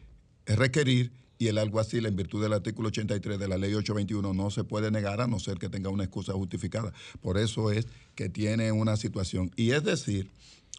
[0.46, 1.12] requerir
[1.42, 4.92] y el alguacil, en virtud del artículo 83 de la ley 821, no se puede
[4.92, 6.92] negar a no ser que tenga una excusa justificada.
[7.20, 9.50] Por eso es que tiene una situación.
[9.56, 10.30] Y es decir,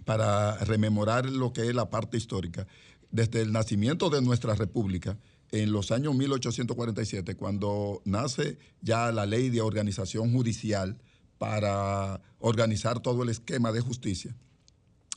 [0.05, 2.65] para rememorar lo que es la parte histórica,
[3.11, 5.17] desde el nacimiento de nuestra república,
[5.53, 10.97] en los años 1847, cuando nace ya la ley de organización judicial
[11.37, 14.35] para organizar todo el esquema de justicia,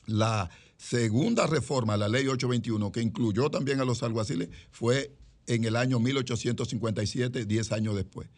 [0.05, 5.11] la segunda reforma la ley 821, que incluyó también a los alguaciles, fue
[5.47, 8.29] en el año 1857, 10 años después.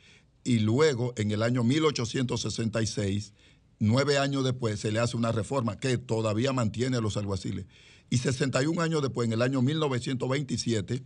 [0.45, 3.33] Y luego, en el año 1866,
[3.79, 7.65] nueve años después, se le hace una reforma que todavía mantiene a los alguaciles.
[8.09, 11.03] Y 61 años después, en el año 1927,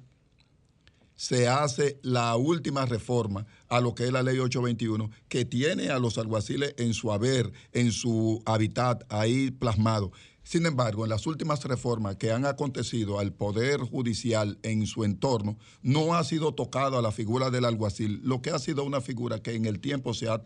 [1.23, 5.97] se hace la última reforma a lo que es la ley 821, que tiene a
[5.97, 10.11] los alguaciles en su haber, en su hábitat ahí plasmado.
[10.43, 15.57] Sin embargo, en las últimas reformas que han acontecido al Poder Judicial en su entorno,
[15.81, 19.39] no ha sido tocado a la figura del alguacil, lo que ha sido una figura
[19.39, 20.45] que en el tiempo se ha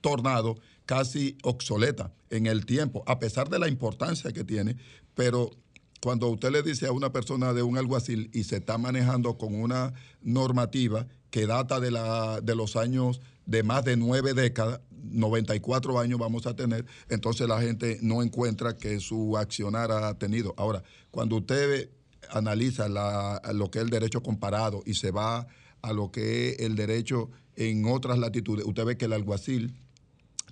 [0.00, 4.78] tornado casi obsoleta en el tiempo, a pesar de la importancia que tiene,
[5.14, 5.52] pero
[6.00, 9.54] cuando usted le dice a una persona de un alguacil y se está manejando con
[9.54, 15.98] una normativa que data de, la, de los años de más de nueve décadas, 94
[15.98, 20.54] años vamos a tener, entonces la gente no encuentra que su accionar ha tenido.
[20.56, 21.90] Ahora, cuando usted
[22.30, 25.46] analiza lo que es el derecho comparado y se va
[25.80, 29.74] a lo que es el derecho en otras latitudes, usted ve que el alguacil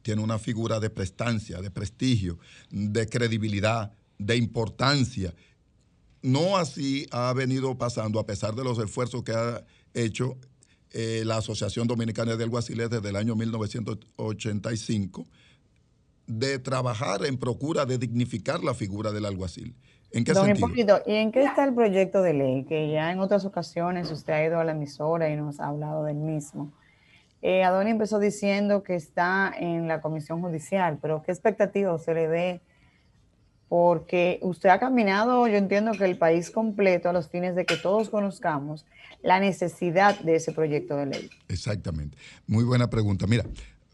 [0.03, 2.39] tiene una figura de prestancia, de prestigio,
[2.71, 5.35] de credibilidad, de importancia.
[6.23, 10.37] No así ha venido pasando, a pesar de los esfuerzos que ha hecho
[10.93, 15.27] eh, la Asociación Dominicana de Alguaciles desde el año 1985,
[16.27, 19.77] de trabajar en procura de dignificar la figura del alguacil.
[20.11, 20.69] ¿En qué Don sentido?
[20.69, 22.65] Hipólito, ¿y en qué está el proyecto de ley?
[22.65, 26.05] Que ya en otras ocasiones usted ha ido a la emisora y nos ha hablado
[26.05, 26.73] del mismo.
[27.43, 32.27] Eh, Adoni empezó diciendo que está en la comisión judicial, pero ¿qué expectativa se le
[32.27, 32.61] ve?
[33.69, 37.77] Porque usted ha caminado, yo entiendo que el país completo a los fines de que
[37.77, 38.85] todos conozcamos
[39.23, 41.31] la necesidad de ese proyecto de ley.
[41.49, 42.17] Exactamente.
[42.47, 43.27] Muy buena pregunta.
[43.27, 43.45] Mira,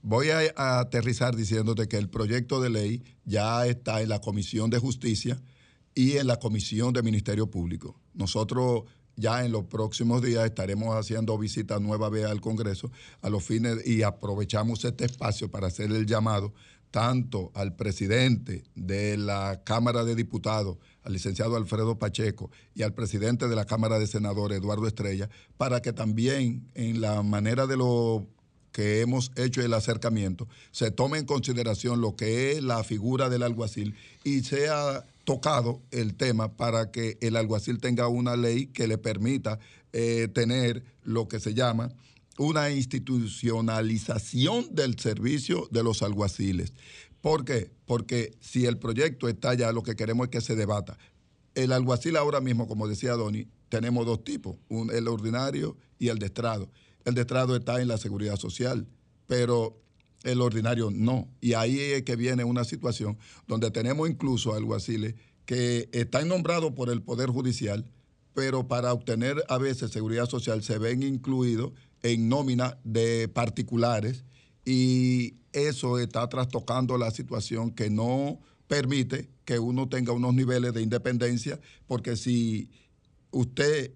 [0.03, 4.79] voy a, aterrizar diciéndote que el proyecto de ley ya está en la Comisión de
[4.79, 5.41] Justicia
[5.95, 7.99] y en la Comisión de Ministerio Público.
[8.15, 8.85] Nosotros
[9.17, 13.87] ya en los próximos días estaremos haciendo visita nueva vez al Congreso a los fines
[13.87, 16.53] y aprovechamos este espacio para hacer el llamado
[16.92, 23.48] tanto al presidente de la Cámara de Diputados, al licenciado Alfredo Pacheco, y al presidente
[23.48, 28.28] de la Cámara de Senadores, Eduardo Estrella, para que también en la manera de lo
[28.72, 33.42] que hemos hecho el acercamiento, se tome en consideración lo que es la figura del
[33.42, 38.98] alguacil y sea tocado el tema para que el alguacil tenga una ley que le
[38.98, 39.59] permita
[39.92, 41.90] eh, tener lo que se llama
[42.38, 46.73] una institucionalización del servicio de los alguaciles.
[47.21, 47.71] ¿Por qué?
[47.87, 50.99] Porque si el proyecto está ya, lo que queremos es que se debata.
[51.55, 56.18] El alguacil ahora mismo, como decía Doni, tenemos dos tipos, un, el ordinario y el
[56.18, 56.71] de estrado.
[57.05, 58.87] El de estrado está en la seguridad social,
[59.27, 59.79] pero
[60.25, 61.29] el ordinario no.
[61.40, 65.14] Y ahí es que viene una situación donde tenemos incluso alguaciles
[65.45, 67.85] que están nombrados por el Poder Judicial,
[68.35, 74.25] pero para obtener a veces seguridad social se ven incluidos en nómina de particulares
[74.65, 80.83] y eso está trastocando la situación que no permite que uno tenga unos niveles de
[80.83, 82.71] independencia, porque si
[83.31, 83.93] usted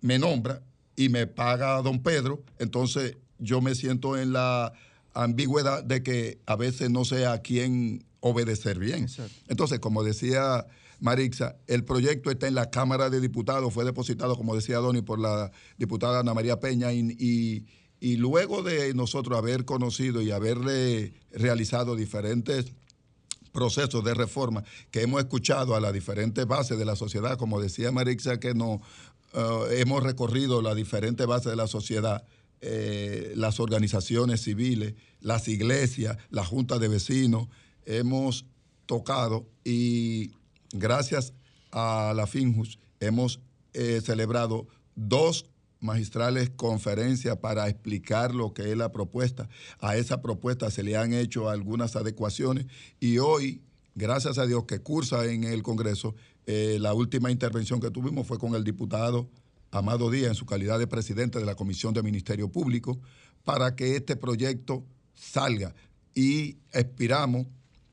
[0.00, 0.62] me nombra
[0.94, 4.72] y me paga a don Pedro, entonces yo me siento en la
[5.12, 9.04] ambigüedad de que a veces no sé a quién obedecer bien.
[9.04, 9.34] Exacto.
[9.48, 10.66] Entonces, como decía
[11.00, 15.18] Marixa, el proyecto está en la Cámara de Diputados, fue depositado, como decía Doni, por
[15.18, 17.64] la diputada Ana María Peña y,
[18.00, 22.72] luego de nosotros haber conocido y haberle realizado diferentes
[23.52, 27.90] procesos de reforma que hemos escuchado a las diferentes bases de la sociedad, como decía
[27.90, 28.82] Marixa, que no,
[29.34, 32.24] uh, hemos recorrido las diferentes bases de la sociedad,
[32.60, 37.48] eh, las organizaciones civiles, las iglesias, la junta de vecinos,
[37.86, 38.46] hemos
[38.86, 40.32] tocado y
[40.72, 41.32] gracias
[41.72, 43.40] a la FINJUS hemos
[43.72, 45.46] eh, celebrado dos
[45.80, 49.48] magistrales conferencias para explicar lo que es la propuesta.
[49.78, 52.66] A esa propuesta se le han hecho algunas adecuaciones
[52.98, 53.62] y hoy,
[53.94, 56.14] gracias a Dios que cursa en el Congreso,
[56.46, 59.28] eh, la última intervención que tuvimos fue con el diputado
[59.70, 62.98] Amado Díaz en su calidad de presidente de la Comisión de Ministerio Público
[63.44, 65.74] para que este proyecto salga
[66.14, 67.46] y aspiramos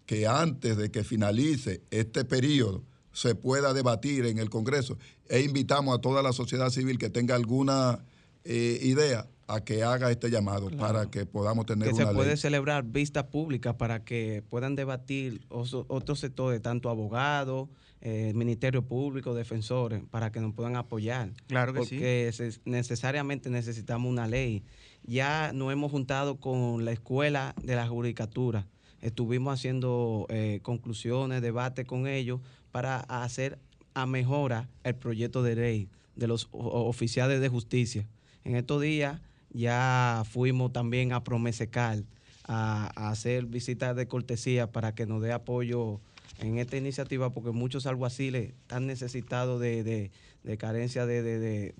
[0.05, 4.97] que antes de que finalice este periodo se pueda debatir en el Congreso
[5.29, 8.03] e invitamos a toda la sociedad civil que tenga alguna
[8.43, 10.81] eh, idea a que haga este llamado claro.
[10.81, 12.37] para que podamos tener que una se puede ley.
[12.37, 17.69] celebrar vistas públicas para que puedan debatir otros sectores, tanto abogados,
[18.01, 21.31] eh, Ministerio Público, defensores, para que nos puedan apoyar.
[21.47, 22.43] Claro que porque sí.
[22.43, 24.63] Porque necesariamente necesitamos una ley.
[25.03, 28.67] Ya nos hemos juntado con la Escuela de la Judicatura.
[29.03, 32.39] Estuvimos haciendo eh, conclusiones, debates con ellos
[32.71, 33.59] para hacer
[33.93, 38.07] a mejora el proyecto de ley de los oficiales de justicia.
[38.45, 39.19] En estos días
[39.51, 42.05] ya fuimos también a Promesecal
[42.45, 45.99] a, a hacer visitas de cortesía para que nos dé apoyo
[46.39, 50.11] en esta iniciativa porque muchos alguaciles están necesitados de, de,
[50.43, 51.73] de carencia de, de,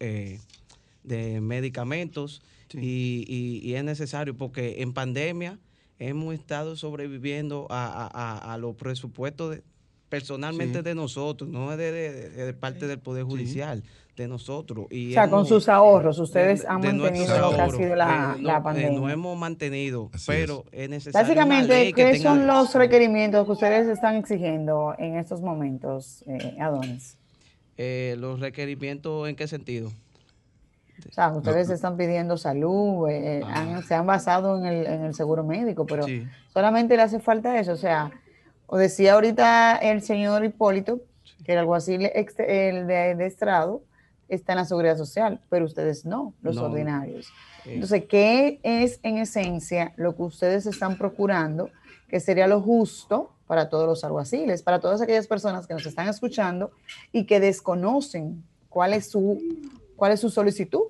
[0.00, 0.40] eh,
[1.04, 2.78] de medicamentos sí.
[2.80, 5.58] y, y, y, es necesario porque en pandemia
[5.98, 9.62] hemos estado sobreviviendo a, a, a los presupuestos de,
[10.08, 10.84] personalmente sí.
[10.84, 13.88] de nosotros, no de, de, de, parte del Poder Judicial, sí.
[14.16, 14.86] de nosotros.
[14.90, 18.36] Y o sea, hemos, con sus ahorros, ustedes han mantenido lo que ha sido la,
[18.38, 18.90] no, la pandemia.
[18.90, 21.26] Eh, no hemos mantenido, Así pero es, es necesario.
[21.26, 22.30] Básicamente, ¿qué tenga...
[22.30, 27.16] son los requerimientos que ustedes están exigiendo en estos momentos, eh, Adonis?
[27.76, 29.92] Eh, ¿Los requerimientos en qué sentido?
[31.08, 33.60] O sea, ustedes están pidiendo salud, eh, ah.
[33.60, 36.26] han, se han basado en el, en el seguro médico, pero sí.
[36.52, 37.72] solamente le hace falta eso.
[37.72, 38.10] O sea,
[38.66, 41.00] o decía ahorita el señor Hipólito,
[41.44, 43.82] que el alguacil el de, de, estrado
[44.28, 46.64] está en la seguridad social, pero ustedes no, los no.
[46.64, 47.32] ordinarios.
[47.64, 51.70] Entonces, ¿qué es en esencia lo que ustedes están procurando
[52.08, 56.08] que sería lo justo para todos los alguaciles, para todas aquellas personas que nos están
[56.08, 56.70] escuchando
[57.12, 59.40] y que desconocen cuál es su,
[59.98, 60.84] cuál es su solicitud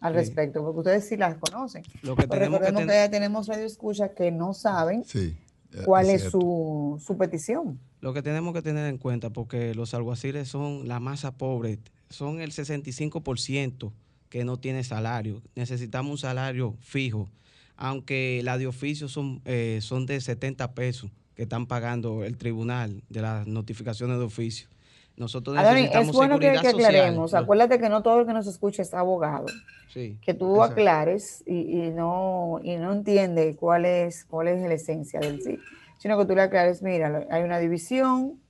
[0.00, 0.18] al sí.
[0.18, 1.84] respecto, porque ustedes sí las conocen.
[2.02, 2.88] Lo que Pero recordemos que, ten...
[2.88, 5.36] que, ya tenemos radio escucha que no saben sí
[5.84, 7.78] cuál es, su, su, petición.
[8.00, 11.78] Lo que tenemos que tener en cuenta, porque los alguaciles son la masa pobre,
[12.10, 13.92] son el 65%
[14.28, 15.42] que no tiene salario.
[15.54, 17.28] Necesitamos un salario fijo,
[17.76, 23.02] aunque la de oficio son, eh, son de 70 pesos que están pagando el tribunal
[23.08, 24.68] de las notificaciones de oficio.
[25.16, 27.34] Nosotros necesitamos es bueno que, aclaremos.
[27.34, 29.46] Acuérdate que no todo el que nos escucha es abogado.
[29.92, 35.40] que tú aclares y, no, y no entiende cuál es, cuál es la esencia del
[35.40, 35.58] sí,
[35.98, 38.40] sino que tú le aclares, mira, hay una división,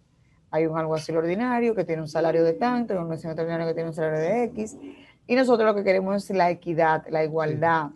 [0.51, 3.75] hay un alguacil ordinario que tiene un salario de tanto, hay un vecino ordinario que
[3.75, 4.77] tiene un salario de X,
[5.27, 7.91] y nosotros lo que queremos es la equidad, la igualdad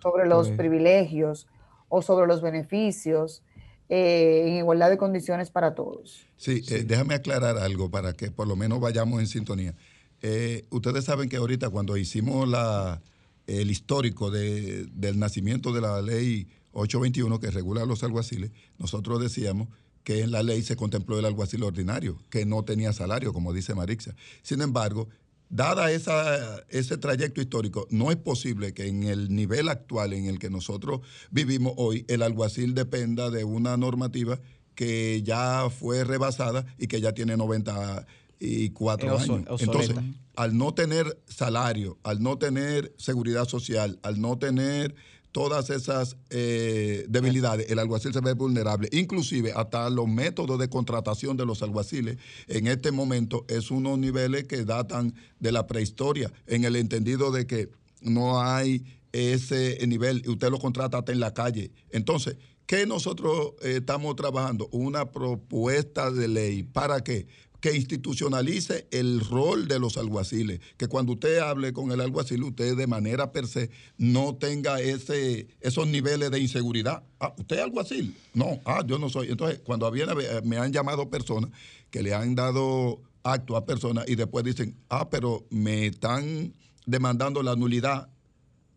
[0.00, 1.48] sobre los privilegios
[1.88, 3.42] o sobre los beneficios
[3.90, 6.20] eh, en igualdad de condiciones para todos.
[6.36, 9.74] Sí, eh, déjame aclarar algo para que por lo menos vayamos en sintonía.
[10.22, 13.02] Eh, ustedes saben que ahorita cuando hicimos la,
[13.48, 19.68] el histórico de, del nacimiento de la ley 821 que regula los alguaciles, nosotros decíamos
[20.04, 23.74] que en la ley se contempló el alguacil ordinario, que no tenía salario, como dice
[23.74, 24.14] Marixa.
[24.42, 25.08] Sin embargo,
[25.50, 30.38] dada esa, ese trayecto histórico, no es posible que en el nivel actual en el
[30.38, 34.40] que nosotros vivimos hoy, el alguacil dependa de una normativa
[34.74, 39.60] que ya fue rebasada y que ya tiene 94 años.
[39.60, 39.96] Entonces,
[40.36, 44.94] al no tener salario, al no tener seguridad social, al no tener
[45.32, 48.88] todas esas eh, debilidades, el alguacil se ve vulnerable.
[48.92, 52.18] Inclusive hasta los métodos de contratación de los alguaciles
[52.48, 57.46] en este momento es unos niveles que datan de la prehistoria, en el entendido de
[57.46, 57.70] que
[58.00, 61.72] no hay ese nivel, usted lo contrata hasta en la calle.
[61.90, 64.68] Entonces, ¿qué nosotros eh, estamos trabajando?
[64.72, 66.62] Una propuesta de ley.
[66.62, 67.26] ¿Para qué?
[67.60, 72.76] Que institucionalice el rol de los alguaciles, que cuando usted hable con el alguacil, usted
[72.76, 77.02] de manera per se no tenga ese, esos niveles de inseguridad.
[77.18, 78.16] Ah, ¿usted es alguacil?
[78.34, 79.28] No, ah, yo no soy.
[79.30, 80.06] Entonces, cuando había,
[80.44, 81.50] me han llamado personas
[81.90, 86.54] que le han dado acto a personas y después dicen, ah, pero me están
[86.86, 88.08] demandando la nulidad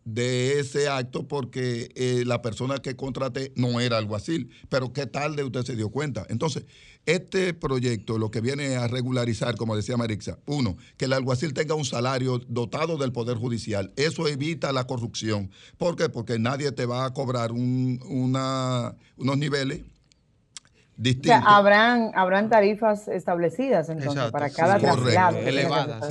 [0.04, 5.44] de ese acto porque eh, la persona que contraté no era alguacil, pero qué tarde
[5.44, 6.26] usted se dio cuenta.
[6.28, 6.64] Entonces,
[7.06, 11.74] este proyecto lo que viene a regularizar, como decía Marixa, uno, que el alguacil tenga
[11.74, 13.92] un salario dotado del Poder Judicial.
[13.96, 15.50] Eso evita la corrupción.
[15.76, 16.08] ¿Por qué?
[16.08, 19.82] Porque nadie te va a cobrar una, unos niveles
[20.96, 21.42] distintos.
[21.46, 25.38] habrán, habrán tarifas establecidas entonces para cada traslado.
[25.38, 26.08] Elevadas.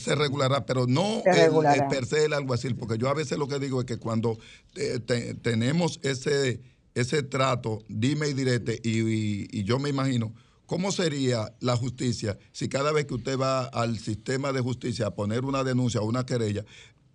[0.00, 3.58] Se, regulará, pero no El, per se el alguacil, porque yo a veces lo que
[3.58, 4.38] digo es que cuando
[4.76, 5.00] eh,
[5.42, 6.60] tenemos ese
[6.98, 10.34] ese trato, dime y direte, y, yo me imagino,
[10.66, 15.14] ¿cómo sería la justicia si cada vez que usted va al sistema de justicia a
[15.14, 16.64] poner una denuncia o una querella,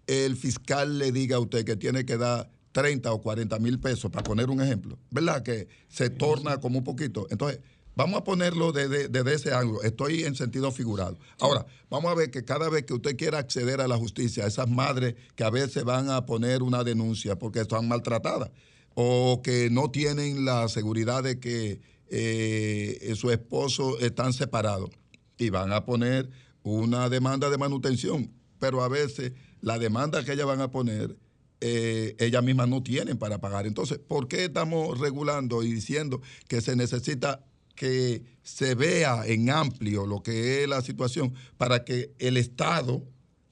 [0.07, 4.11] el fiscal le diga a usted que tiene que dar 30 o 40 mil pesos,
[4.11, 5.41] para poner un ejemplo, ¿verdad?
[5.43, 7.27] Que se torna como un poquito.
[7.29, 7.61] Entonces,
[7.95, 9.81] vamos a ponerlo desde, desde ese ángulo.
[9.83, 11.17] Estoy en sentido figurado.
[11.39, 14.67] Ahora, vamos a ver que cada vez que usted quiera acceder a la justicia, esas
[14.67, 18.51] madres que a veces van a poner una denuncia porque están maltratadas,
[18.95, 24.89] o que no tienen la seguridad de que eh, su esposo están separados
[25.37, 26.29] y van a poner
[26.63, 31.17] una demanda de manutención, pero a veces la demanda que ellas van a poner,
[31.65, 33.65] eh, ellas mismas no tienen para pagar.
[33.65, 40.05] Entonces, ¿por qué estamos regulando y diciendo que se necesita que se vea en amplio
[40.05, 43.07] lo que es la situación para que el Estado,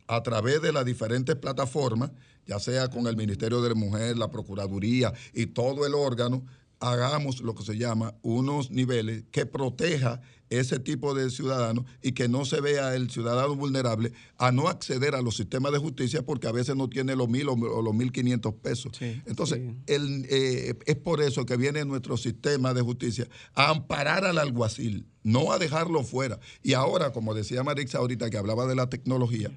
[0.08, 2.12] a través de las diferentes plataformas,
[2.46, 6.46] ya sea con el Ministerio de la Mujer, la Procuraduría y todo el órgano,
[6.82, 10.20] hagamos lo que se llama unos niveles que proteja
[10.52, 15.16] ese tipo de ciudadanos y que no se vea el ciudadano vulnerable a no acceder
[15.16, 18.12] a los sistemas de justicia porque a veces no tiene los mil o, los mil
[18.12, 18.92] quinientos pesos.
[19.00, 25.08] Entonces, eh, es por eso que viene nuestro sistema de justicia a amparar al alguacil,
[25.24, 26.38] no a dejarlo fuera.
[26.62, 29.52] Y ahora, como decía Marixa ahorita que hablaba de la tecnología,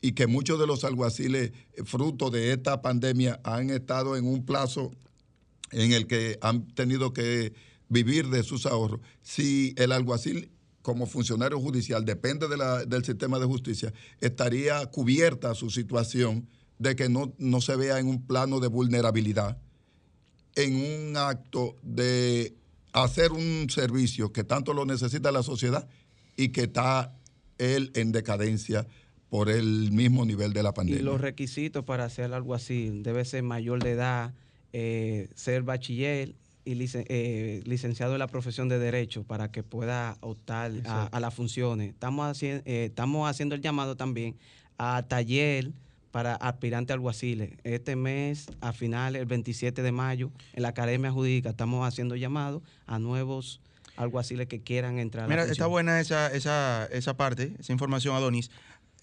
[0.00, 4.46] y que muchos de los alguaciles, eh, fruto de esta pandemia, han estado en un
[4.46, 4.92] plazo
[5.72, 7.52] en el que han tenido que
[7.88, 9.00] vivir de sus ahorros.
[9.22, 10.50] Si el alguacil
[10.82, 17.34] como funcionario judicial depende del sistema de justicia, estaría cubierta su situación de que no,
[17.38, 19.58] no se vea en un plano de vulnerabilidad,
[20.54, 22.54] en un acto de
[22.92, 25.88] hacer un servicio que tanto lo necesita la sociedad
[26.36, 27.14] y que está
[27.58, 28.86] él en decadencia
[29.28, 31.00] por el mismo nivel de la pandemia.
[31.00, 34.34] Y los requisitos para hacer algo así, debe ser mayor de edad,
[34.72, 36.34] eh, ser bachiller
[36.68, 41.88] y eh, licenciado en la profesión de Derecho para que pueda optar a, las funciones.
[41.88, 44.36] Estamos, haciendo, eh, estamos haciendo el llamado también
[44.76, 45.70] a taller
[46.10, 47.52] para aspirantes alguaciles.
[47.64, 52.62] Este mes, a finales, el 27 de mayo, en la Academia Jurídica estamos haciendo llamados
[52.86, 53.62] a nuevos
[53.96, 55.26] alguaciles que quieran entrar.
[55.26, 58.50] Mira, está buena esa, esa, esa parte, esa información, Adonis.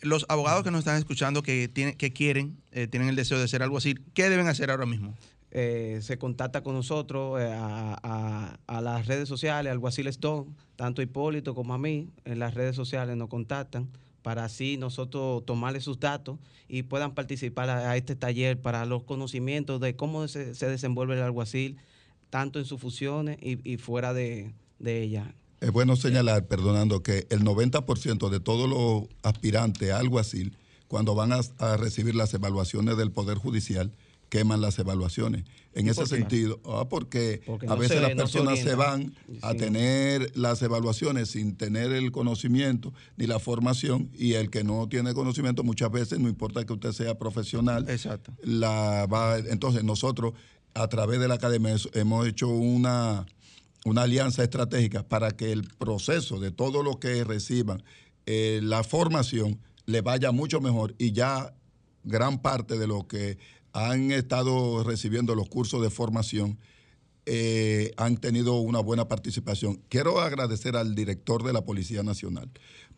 [0.02, 3.48] Los abogados que nos están escuchando que, tienen, que quieren, eh, tienen el deseo de
[3.48, 5.16] ser algo así, ¿qué deben hacer ahora mismo?
[5.58, 11.74] Eh, se contacta con nosotros eh, a, las redes sociales, Alguaciles Don, tanto Hipólito como
[11.74, 13.88] a mí, en las redes sociales nos contactan
[14.22, 19.80] para así nosotros tomarle sus datos y puedan participar a, este taller para los conocimientos
[19.80, 21.78] de cómo se, desenvuelve el alguacil,
[22.30, 25.36] tanto en sus funciones y, fuera de, de ella.
[25.62, 30.58] Es bueno señalar, perdonando, que el 90% de todos los aspirantes a alguacil,
[30.90, 33.94] cuando van a recibir las evaluaciones del Poder Judicial,
[34.30, 35.46] queman las evaluaciones.
[35.74, 41.32] En ese sentido, ah, porque, a veces las personas se, van a tener las evaluaciones
[41.32, 46.20] sin tener el conocimiento ni la formación y el que no tiene conocimiento muchas veces,
[46.20, 48.32] no importa que usted sea profesional, Exacto.
[48.42, 50.34] La va, entonces nosotros
[50.74, 53.26] a través de la academia hemos hecho una,
[53.84, 57.84] una alianza estratégica para que el proceso de todo lo que reciban
[58.26, 61.54] eh, la formación le vaya mucho mejor y ya
[62.04, 63.38] gran parte de lo que
[63.76, 66.58] han estado recibiendo los cursos de formación,
[67.26, 69.82] eh, han tenido una buena participación.
[69.90, 72.50] Quiero agradecer al director de la Policía Nacional,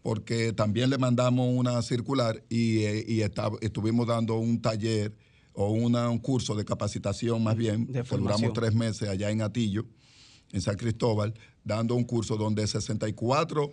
[0.04, 5.16] porque también le mandamos una circular y, eh, estuvimos dando un taller
[5.54, 9.84] o un curso de capacitación más bien, de duramos tres meses allá en Atillo,
[10.52, 13.72] en San Cristóbal, dando un curso donde 64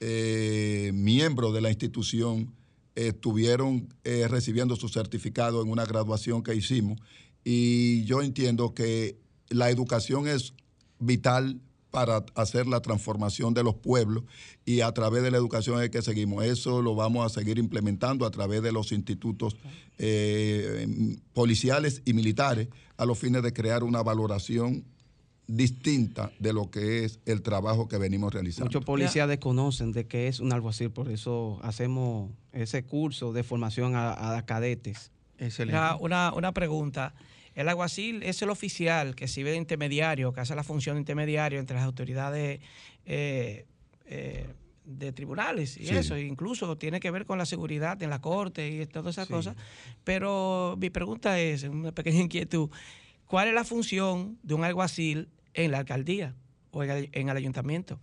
[0.00, 2.54] eh, miembros de la institución
[2.96, 6.98] estuvieron eh, recibiendo su certificado en una graduación que hicimos
[7.44, 9.18] y yo entiendo que
[9.50, 10.54] la educación es
[10.98, 14.24] vital para hacer la transformación de los pueblos
[14.64, 16.44] y a través de la educación es que seguimos.
[16.44, 19.56] Eso lo vamos a seguir implementando a través de los institutos
[19.98, 20.86] eh,
[21.32, 24.84] policiales y militares a los fines de crear una valoración
[25.46, 28.66] distinta de lo que es el trabajo que venimos realizando.
[28.66, 33.92] Muchos policías desconocen de qué es un alguacil, por eso hacemos ese curso de formación
[33.94, 35.12] a, cadetes.
[35.38, 35.80] Excelente.
[36.00, 37.14] Una, una, pregunta.
[37.54, 41.58] El alguacil es el oficial que sirve de intermediario, que hace la función de intermediario
[41.58, 42.60] entre las autoridades
[43.04, 43.66] eh,
[44.06, 44.46] eh,
[44.84, 48.86] de tribunales y eso, incluso tiene que ver con la seguridad en la corte y
[48.86, 49.56] todas esas cosas.
[50.04, 52.70] Pero mi pregunta es, una pequeña inquietud,
[53.26, 56.34] ¿cuál es la función de un alguacil en la alcaldía
[56.70, 57.98] o en el, ayuntamiento.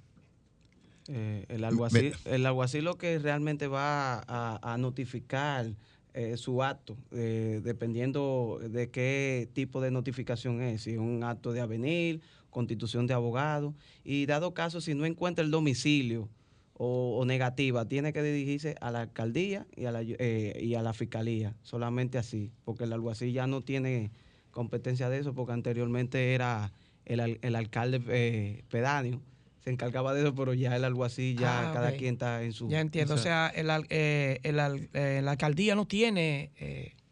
[1.08, 5.68] Eh, el, alguacil, el alguacil lo que realmente va a, notificar
[6.14, 11.54] eh, su acto, eh, dependiendo de qué tipo de notificación es, si es un acto
[11.54, 13.74] de avenir, constitución de abogado,
[14.04, 16.30] y dado caso, si no encuentra el domicilio
[16.76, 21.56] o, negativa, tiene que dirigirse a la alcaldía y a la, y a la fiscalía,
[21.62, 24.12] solamente así, porque el alguacil ya no tiene
[24.52, 26.72] competencia de eso, porque anteriormente era
[27.06, 29.22] el, alcalde eh, pedáneo
[29.64, 32.68] se encargaba de eso, pero ya el alguacil, ya ah, cada quien está en su...
[32.68, 36.52] Ya entiendo, o sea, el, eh, eh, la alcaldía no tiene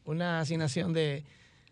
[0.04, 1.24] una asignación de,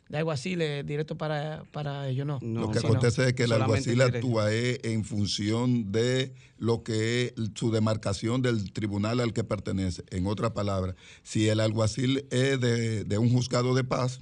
[0.08, 2.40] de alguaciles directo para, para ellos, no.
[2.42, 7.72] lo que acontece es que el alguacil actúa en función de lo que es su
[7.72, 10.04] demarcación del tribunal al que pertenece.
[10.12, 14.22] En otras palabras, si el alguacil es de, de un juzgado de paz,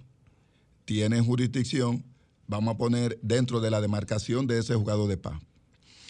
[0.85, 2.03] tiene jurisdicción
[2.47, 5.39] vamos a poner dentro de la demarcación de ese juzgado de paz.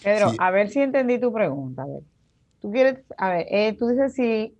[0.04, 1.84] Pedro, a ver si entendí tu pregunta.
[1.84, 2.04] A ver,
[2.62, 4.54] tú quieres, a ver, eh, tú dices si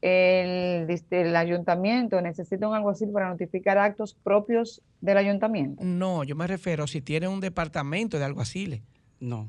[0.00, 5.82] el, el, ayuntamiento necesita un alguacil para notificar actos propios del ayuntamiento.
[5.84, 8.82] No, yo me refiero si tiene un departamento de alguaciles.
[9.20, 9.48] No.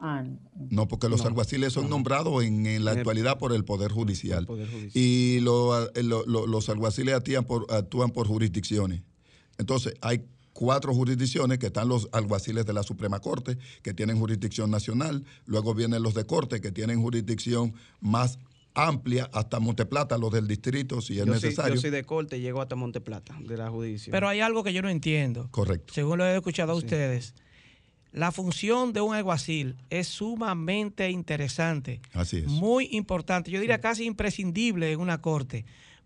[0.00, 0.24] Ah,
[0.70, 0.86] no.
[0.86, 4.46] porque los alguaciles son nombrados en, la actualidad por el Poder Judicial.
[4.92, 9.02] Y los alguaciles actúan por, actúan por jurisdicciones.
[9.56, 14.70] Entonces, hay cuatro jurisdicciones, que están los alguaciles de la Suprema Corte, que tienen jurisdicción
[14.70, 18.38] nacional, luego vienen los de Corte, que tienen jurisdicción más
[18.74, 21.74] amplia hasta Monteplata, los del distrito, si es necesario.
[21.74, 24.12] yo soy de corte y llego hasta Monteplata, de la jurisdicción.
[24.12, 25.48] Pero hay algo que yo no entiendo.
[25.50, 25.94] Correcto.
[25.94, 27.34] Según lo he escuchado a ustedes.
[28.12, 32.00] La función de un alguacil es sumamente interesante.
[32.12, 32.46] Así es.
[32.46, 33.50] Muy importante.
[33.50, 35.64] Yo diría casi imprescindible en una corte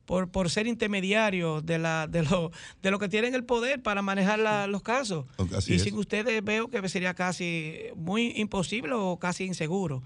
[0.08, 2.50] por, por ser intermediario de, la, de, lo,
[2.82, 5.26] de lo que tienen el poder para manejar los casos.
[5.66, 10.02] y sin ustedes veo que sería casi muy imposible o casi inseguro.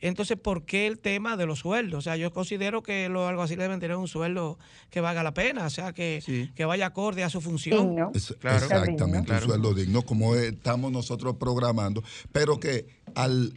[0.00, 1.98] Entonces, ¿por qué el tema de los sueldos?
[1.98, 4.58] O sea, yo considero que los alguaciles deben tener un sueldo
[4.90, 7.94] que valga la pena, o sea, que, que vaya acorde a su función.
[8.12, 12.02] exactamente, un sueldo digno, como estamos nosotros programando,
[12.32, 13.54] pero que al,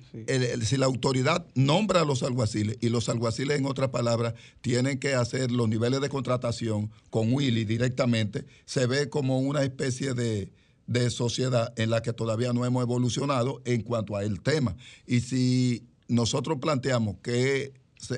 [0.63, 5.13] si la autoridad nombra a los alguaciles y los alguaciles, en otras palabras, tienen que
[5.13, 10.51] hacer los niveles de contratación con Willy directamente, se ve como una especie de,
[10.87, 14.75] de sociedad en la que todavía no hemos evolucionado en cuanto a el tema.
[15.05, 17.73] Y si nosotros planteamos que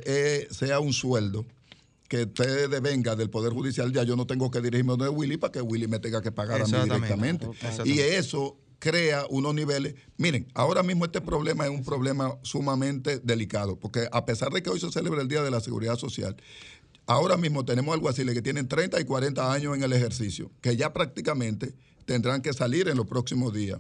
[0.06, 1.46] eh, sea un sueldo
[2.08, 5.52] que usted venga del Poder Judicial, ya yo no tengo que dirigirme a Willy para
[5.52, 7.48] que Willy me tenga que pagar a mí directamente.
[7.86, 9.96] Y eso crea unos niveles.
[10.18, 14.70] Miren, ahora mismo este problema es un problema sumamente delicado, porque a pesar de que
[14.70, 16.36] hoy se celebra el Día de la Seguridad Social,
[17.06, 20.94] ahora mismo tenemos alguaciles que tienen 30 y 40 años en el ejercicio, que ya
[20.94, 21.76] prácticamente
[22.06, 23.80] tendrán que salir en los próximos días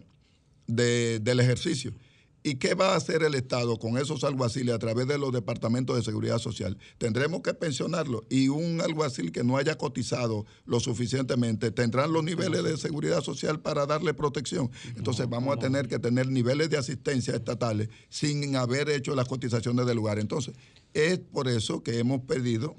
[0.68, 1.94] del ejercicio.
[2.42, 5.96] ¿Y qué va a hacer el Estado con esos alguaciles a través de los departamentos
[5.96, 6.78] de seguridad social?
[6.98, 12.64] Tendremos que pensionarlo y un alguacil que no haya cotizado lo suficientemente tendrán los niveles
[12.64, 14.72] de seguridad social para darle protección.
[14.96, 19.86] Entonces vamos a tener que tener niveles de asistencia estatales sin haber hecho las cotizaciones
[19.86, 20.18] del lugar.
[20.18, 20.56] Entonces
[20.94, 22.78] es por eso que hemos pedido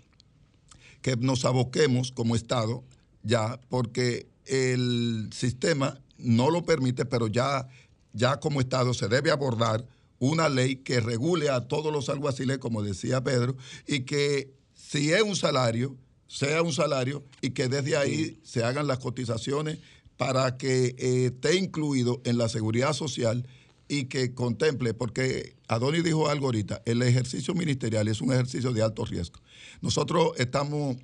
[1.02, 2.82] que nos aboquemos como Estado
[3.22, 7.68] ya, porque el sistema no lo permite, pero ya
[8.12, 9.86] ya como Estado se debe abordar
[10.18, 13.56] una ley que regule a todos los alguaciles, como decía Pedro,
[13.86, 15.96] y que si es un salario,
[16.26, 19.78] sea un salario y que desde ahí se hagan las cotizaciones
[20.16, 23.46] para que eh, esté incluido en la seguridad social
[23.88, 28.82] y que contemple, porque Adonis dijo algo ahorita, el ejercicio ministerial es un ejercicio de
[28.82, 29.40] alto riesgo.
[29.80, 30.96] Nosotros estamos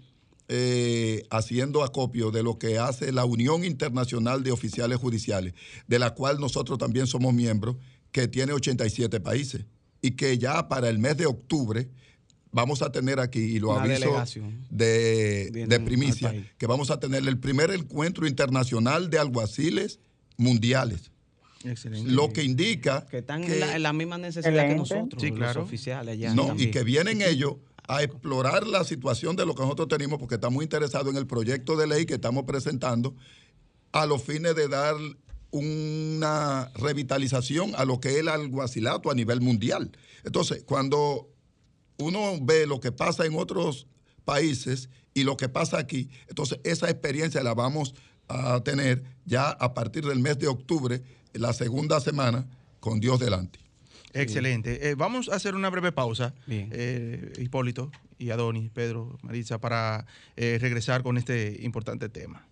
[0.48, 5.54] eh, haciendo acopio de lo que hace la Unión Internacional de Oficiales Judiciales,
[5.88, 7.76] de la cual nosotros también somos miembros,
[8.12, 9.64] que tiene 87 países
[10.00, 11.88] y que ya para el mes de octubre
[12.52, 14.22] vamos a tener aquí, y lo aviso
[14.70, 20.00] de, de, primicia, que vamos a tener el primer encuentro internacional de alguaciles
[20.38, 21.10] mundiales.
[21.64, 22.10] Excelente.
[22.10, 26.70] Lo que indica que están en, la, misma necesidad que nosotros, los oficiales No, y
[26.70, 27.56] que vienen ellos
[27.88, 31.76] a explorar la situación de lo que nosotros tenemos, porque estamos interesados en el proyecto
[31.76, 33.14] de ley que estamos presentando
[33.92, 34.96] a los fines de dar
[35.50, 39.90] una revitalización a lo que es el alguacilato a nivel mundial.
[40.24, 41.30] Entonces, cuando
[41.98, 43.86] uno ve lo que pasa en otros
[44.24, 47.94] países y lo que pasa aquí, entonces esa experiencia la vamos
[48.28, 52.46] a tener ya a partir del mes de octubre, la segunda semana,
[52.80, 53.65] con Dios delante.
[54.22, 54.90] Excelente.
[54.90, 60.06] Eh, vamos a hacer una breve pausa, eh, Hipólito y Adonis, Pedro, Marisa, para
[60.36, 62.46] eh, regresar con este importante tema.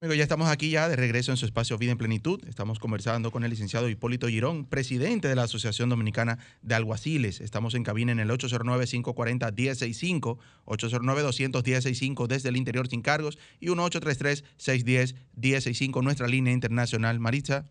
[0.00, 2.42] ya estamos aquí ya de regreso en su espacio Vida en Plenitud.
[2.48, 7.40] Estamos conversando con el licenciado Hipólito Girón, presidente de la Asociación Dominicana de Alguaciles.
[7.40, 16.28] Estamos en cabina en el 809-540-1065, 809-210-65 desde el interior sin cargos y 1833-610-1065, nuestra
[16.28, 17.20] línea internacional.
[17.20, 17.66] Maritza.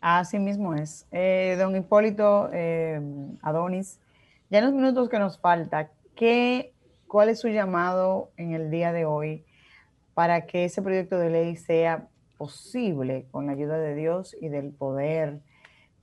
[0.00, 1.06] Así mismo es.
[1.10, 3.00] Eh, don Hipólito eh,
[3.42, 3.98] Adonis,
[4.50, 6.72] ya en los minutos que nos falta, ¿qué,
[7.08, 9.44] ¿cuál es su llamado en el día de hoy
[10.14, 14.70] para que ese proyecto de ley sea posible con la ayuda de Dios y del
[14.70, 15.40] poder,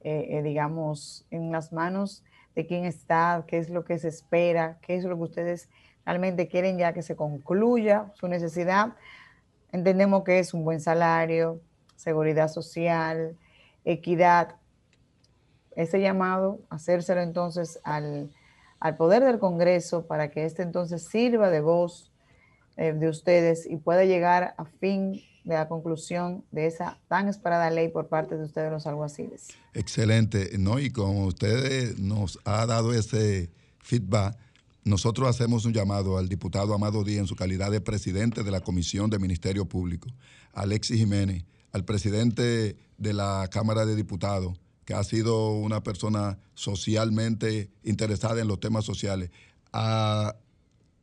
[0.02, 2.24] eh, digamos, en las manos
[2.56, 5.70] de quién está, qué es lo que se espera, qué es lo que ustedes
[6.06, 8.94] realmente quieren ya que se concluya su necesidad?
[9.72, 11.62] Entendemos que es un buen salario,
[11.96, 13.38] seguridad social,
[13.86, 14.56] equidad,
[15.76, 18.30] ese llamado, hacérselo entonces al,
[18.98, 22.12] poder del Congreso para que éste entonces sirva de voz
[22.76, 27.70] eh, de ustedes y pueda llegar a fin de la conclusión de esa tan esperada
[27.70, 29.50] ley por parte de ustedes los alguaciles.
[29.74, 30.80] Excelente, ¿no?
[30.80, 34.38] Y como ustedes nos ha dado ese feedback,
[34.86, 38.62] nosotros hacemos un llamado al diputado Amado Díaz en su calidad de presidente de la
[38.62, 40.10] Comisión de Ministerio Público,
[40.54, 47.70] Alexis Jiménez, al presidente de la Cámara de Diputados, que ha sido una persona socialmente
[47.84, 49.30] interesada en los temas sociales,
[49.72, 50.36] a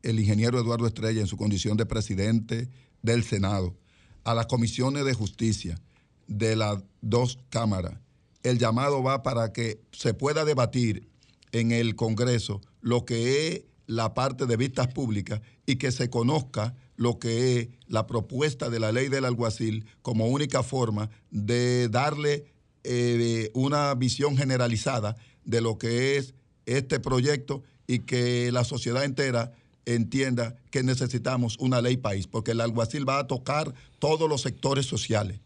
[0.03, 2.69] el ingeniero Eduardo Estrella en su condición de presidente
[3.01, 3.75] del Senado,
[4.23, 5.79] a las comisiones de justicia
[6.27, 7.99] de las dos cámaras.
[8.43, 11.07] El llamado va para que se pueda debatir
[11.51, 16.75] en el Congreso lo que es la parte de vistas públicas y que se conozca
[16.95, 22.45] lo que es la propuesta de la ley del alguacil como única forma de darle
[22.83, 25.15] eh, una visión generalizada
[25.45, 26.33] de lo que es
[26.65, 29.53] este proyecto y que la sociedad entera
[29.85, 34.85] entienda que necesitamos una ley país, porque el alguacil va a tocar todos los sectores
[34.85, 35.39] sociales.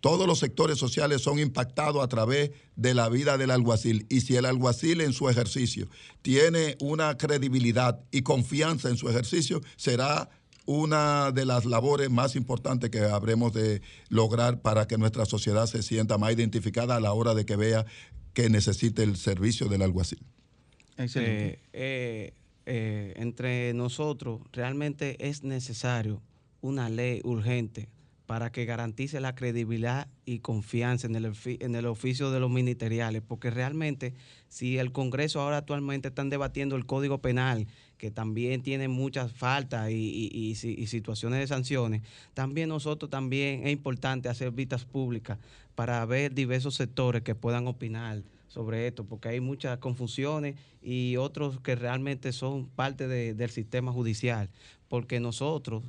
[0.00, 4.06] Todos los sectores sociales son impactados a través de la vida del alguacil.
[4.08, 5.88] Y si el alguacil en su ejercicio
[6.22, 10.30] tiene una credibilidad y confianza en su ejercicio, será
[10.70, 15.82] una de las labores más importantes que habremos de lograr para que nuestra sociedad se
[15.82, 17.86] sienta más identificada a la hora de que vea
[18.34, 20.20] que necesite el servicio del alguacil.
[20.96, 21.54] Excelente.
[21.54, 22.34] Eh, eh,
[22.66, 26.22] eh, entre nosotros realmente es necesario
[26.60, 27.88] una ley urgente
[28.30, 33.22] para que garantice la credibilidad y confianza en el, en el oficio de los ministeriales,
[33.26, 34.14] porque realmente
[34.46, 37.66] si el Congreso ahora actualmente están debatiendo el Código Penal,
[37.98, 42.02] que también tiene muchas faltas y, situaciones de sanciones,
[42.32, 45.36] también nosotros también es importante hacer vistas públicas
[45.74, 51.58] para ver diversos sectores que puedan opinar sobre esto, porque hay muchas confusiones y otros
[51.58, 54.50] que realmente son parte del sistema judicial,
[54.86, 55.82] porque nosotros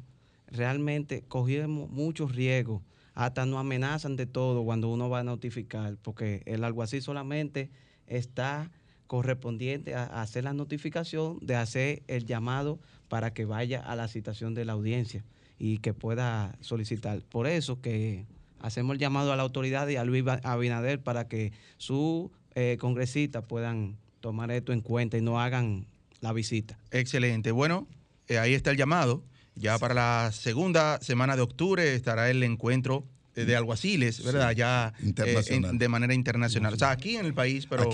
[0.52, 2.82] realmente cogimos muchos riesgos,
[3.14, 7.70] hasta nos amenazan de todo cuando uno va a notificar, porque el alguacil solamente
[8.08, 8.72] está
[9.08, 12.80] correspondiente a, hacer la notificación, de hacer el llamado
[13.10, 15.26] para que vaya a la citación de la audiencia
[15.60, 17.22] y que pueda solicitar.
[17.24, 18.26] Por eso que
[18.60, 23.44] hacemos el llamado a la autoridad y a Luis Abinader para que sus eh, congresistas
[23.44, 25.86] puedan tomar esto en cuenta y no hagan
[26.22, 26.78] la visita.
[26.92, 27.52] Excelente.
[27.52, 27.88] Bueno,
[28.28, 29.24] eh, ahí está el llamado.
[29.62, 33.06] Ya para la segunda semana de octubre estará el encuentro
[33.36, 34.54] eh, de alguaciles, ¿verdad?
[34.54, 36.74] ya eh, de manera internacional.
[36.74, 37.88] O sea, aquí en el país, pero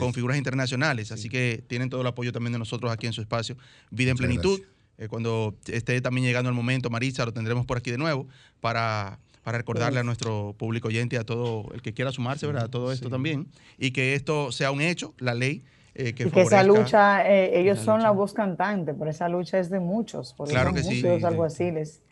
[0.00, 1.12] con figuras internacionales.
[1.12, 3.56] Así que tienen todo el apoyo también de nosotros aquí en su espacio,
[3.92, 4.60] Vida en Plenitud.
[4.98, 8.26] Eh, cuando esté también llegando el momento, Marisa, lo tendremos por aquí de nuevo
[8.60, 12.64] para, para recordarle a nuestro público oyente, a todo el que quiera sumarse, ¿verdad?
[12.64, 13.46] A todo esto también.
[13.78, 15.62] Y que esto sea un hecho, la ley
[15.94, 19.58] eh, que y que esa lucha, eh, ellos son la voz cantante, pero esa lucha
[19.58, 21.24] es de muchos, porque claro son que muchos sí.
[21.24, 22.02] alguaciles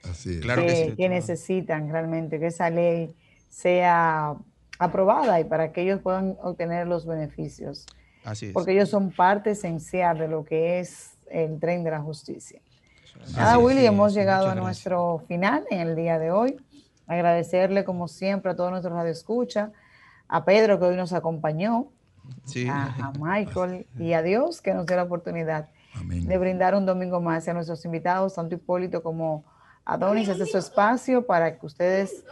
[0.43, 3.15] claro que, que, necesitan realmente que esa ley
[3.49, 4.35] sea
[4.79, 7.87] aprobada y para que ellos puedan obtener los beneficios.
[8.25, 8.53] Así es.
[8.53, 12.61] Porque ellos son parte esencial de lo que es el tren de la justicia.
[13.35, 16.57] Nada, Willy, hemos llegado a nuestro final en el día de hoy.
[17.07, 19.71] Agradecerle, como siempre, a todos nuestros radioescuchas,
[20.29, 21.89] a Pedro que hoy nos acompañó,
[22.69, 25.69] a, Michael y a Dios que nos dio la oportunidad
[26.05, 29.45] de brindar un domingo más a nuestros invitados, tanto Hipólito como
[29.85, 32.25] Adonis, este es su espacio para que ustedes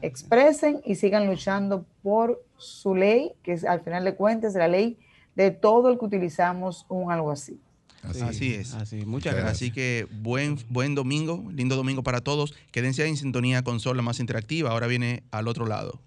[0.00, 4.98] expresen y sigan luchando por su ley, que es, al final de cuentas la ley
[5.34, 7.60] de todo el que utilizamos un algo así.
[8.02, 8.74] Así, es.
[8.74, 9.56] Así, muchas gracias.
[9.56, 12.54] Así que buen, buen domingo, lindo domingo para todos.
[12.70, 14.70] Quédense en sintonía con Sol, la más interactiva.
[14.70, 16.00] Ahora viene al otro lado.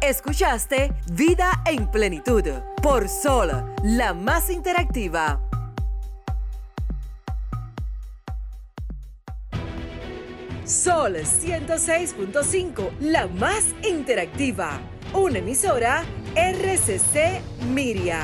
[0.00, 2.42] Escuchaste Vida en Plenitud
[2.82, 3.50] por Sol,
[3.82, 5.42] la más interactiva.
[10.64, 14.80] Sol 106.5, la más interactiva.
[15.12, 16.02] Una emisora
[16.34, 18.22] RCC Miria.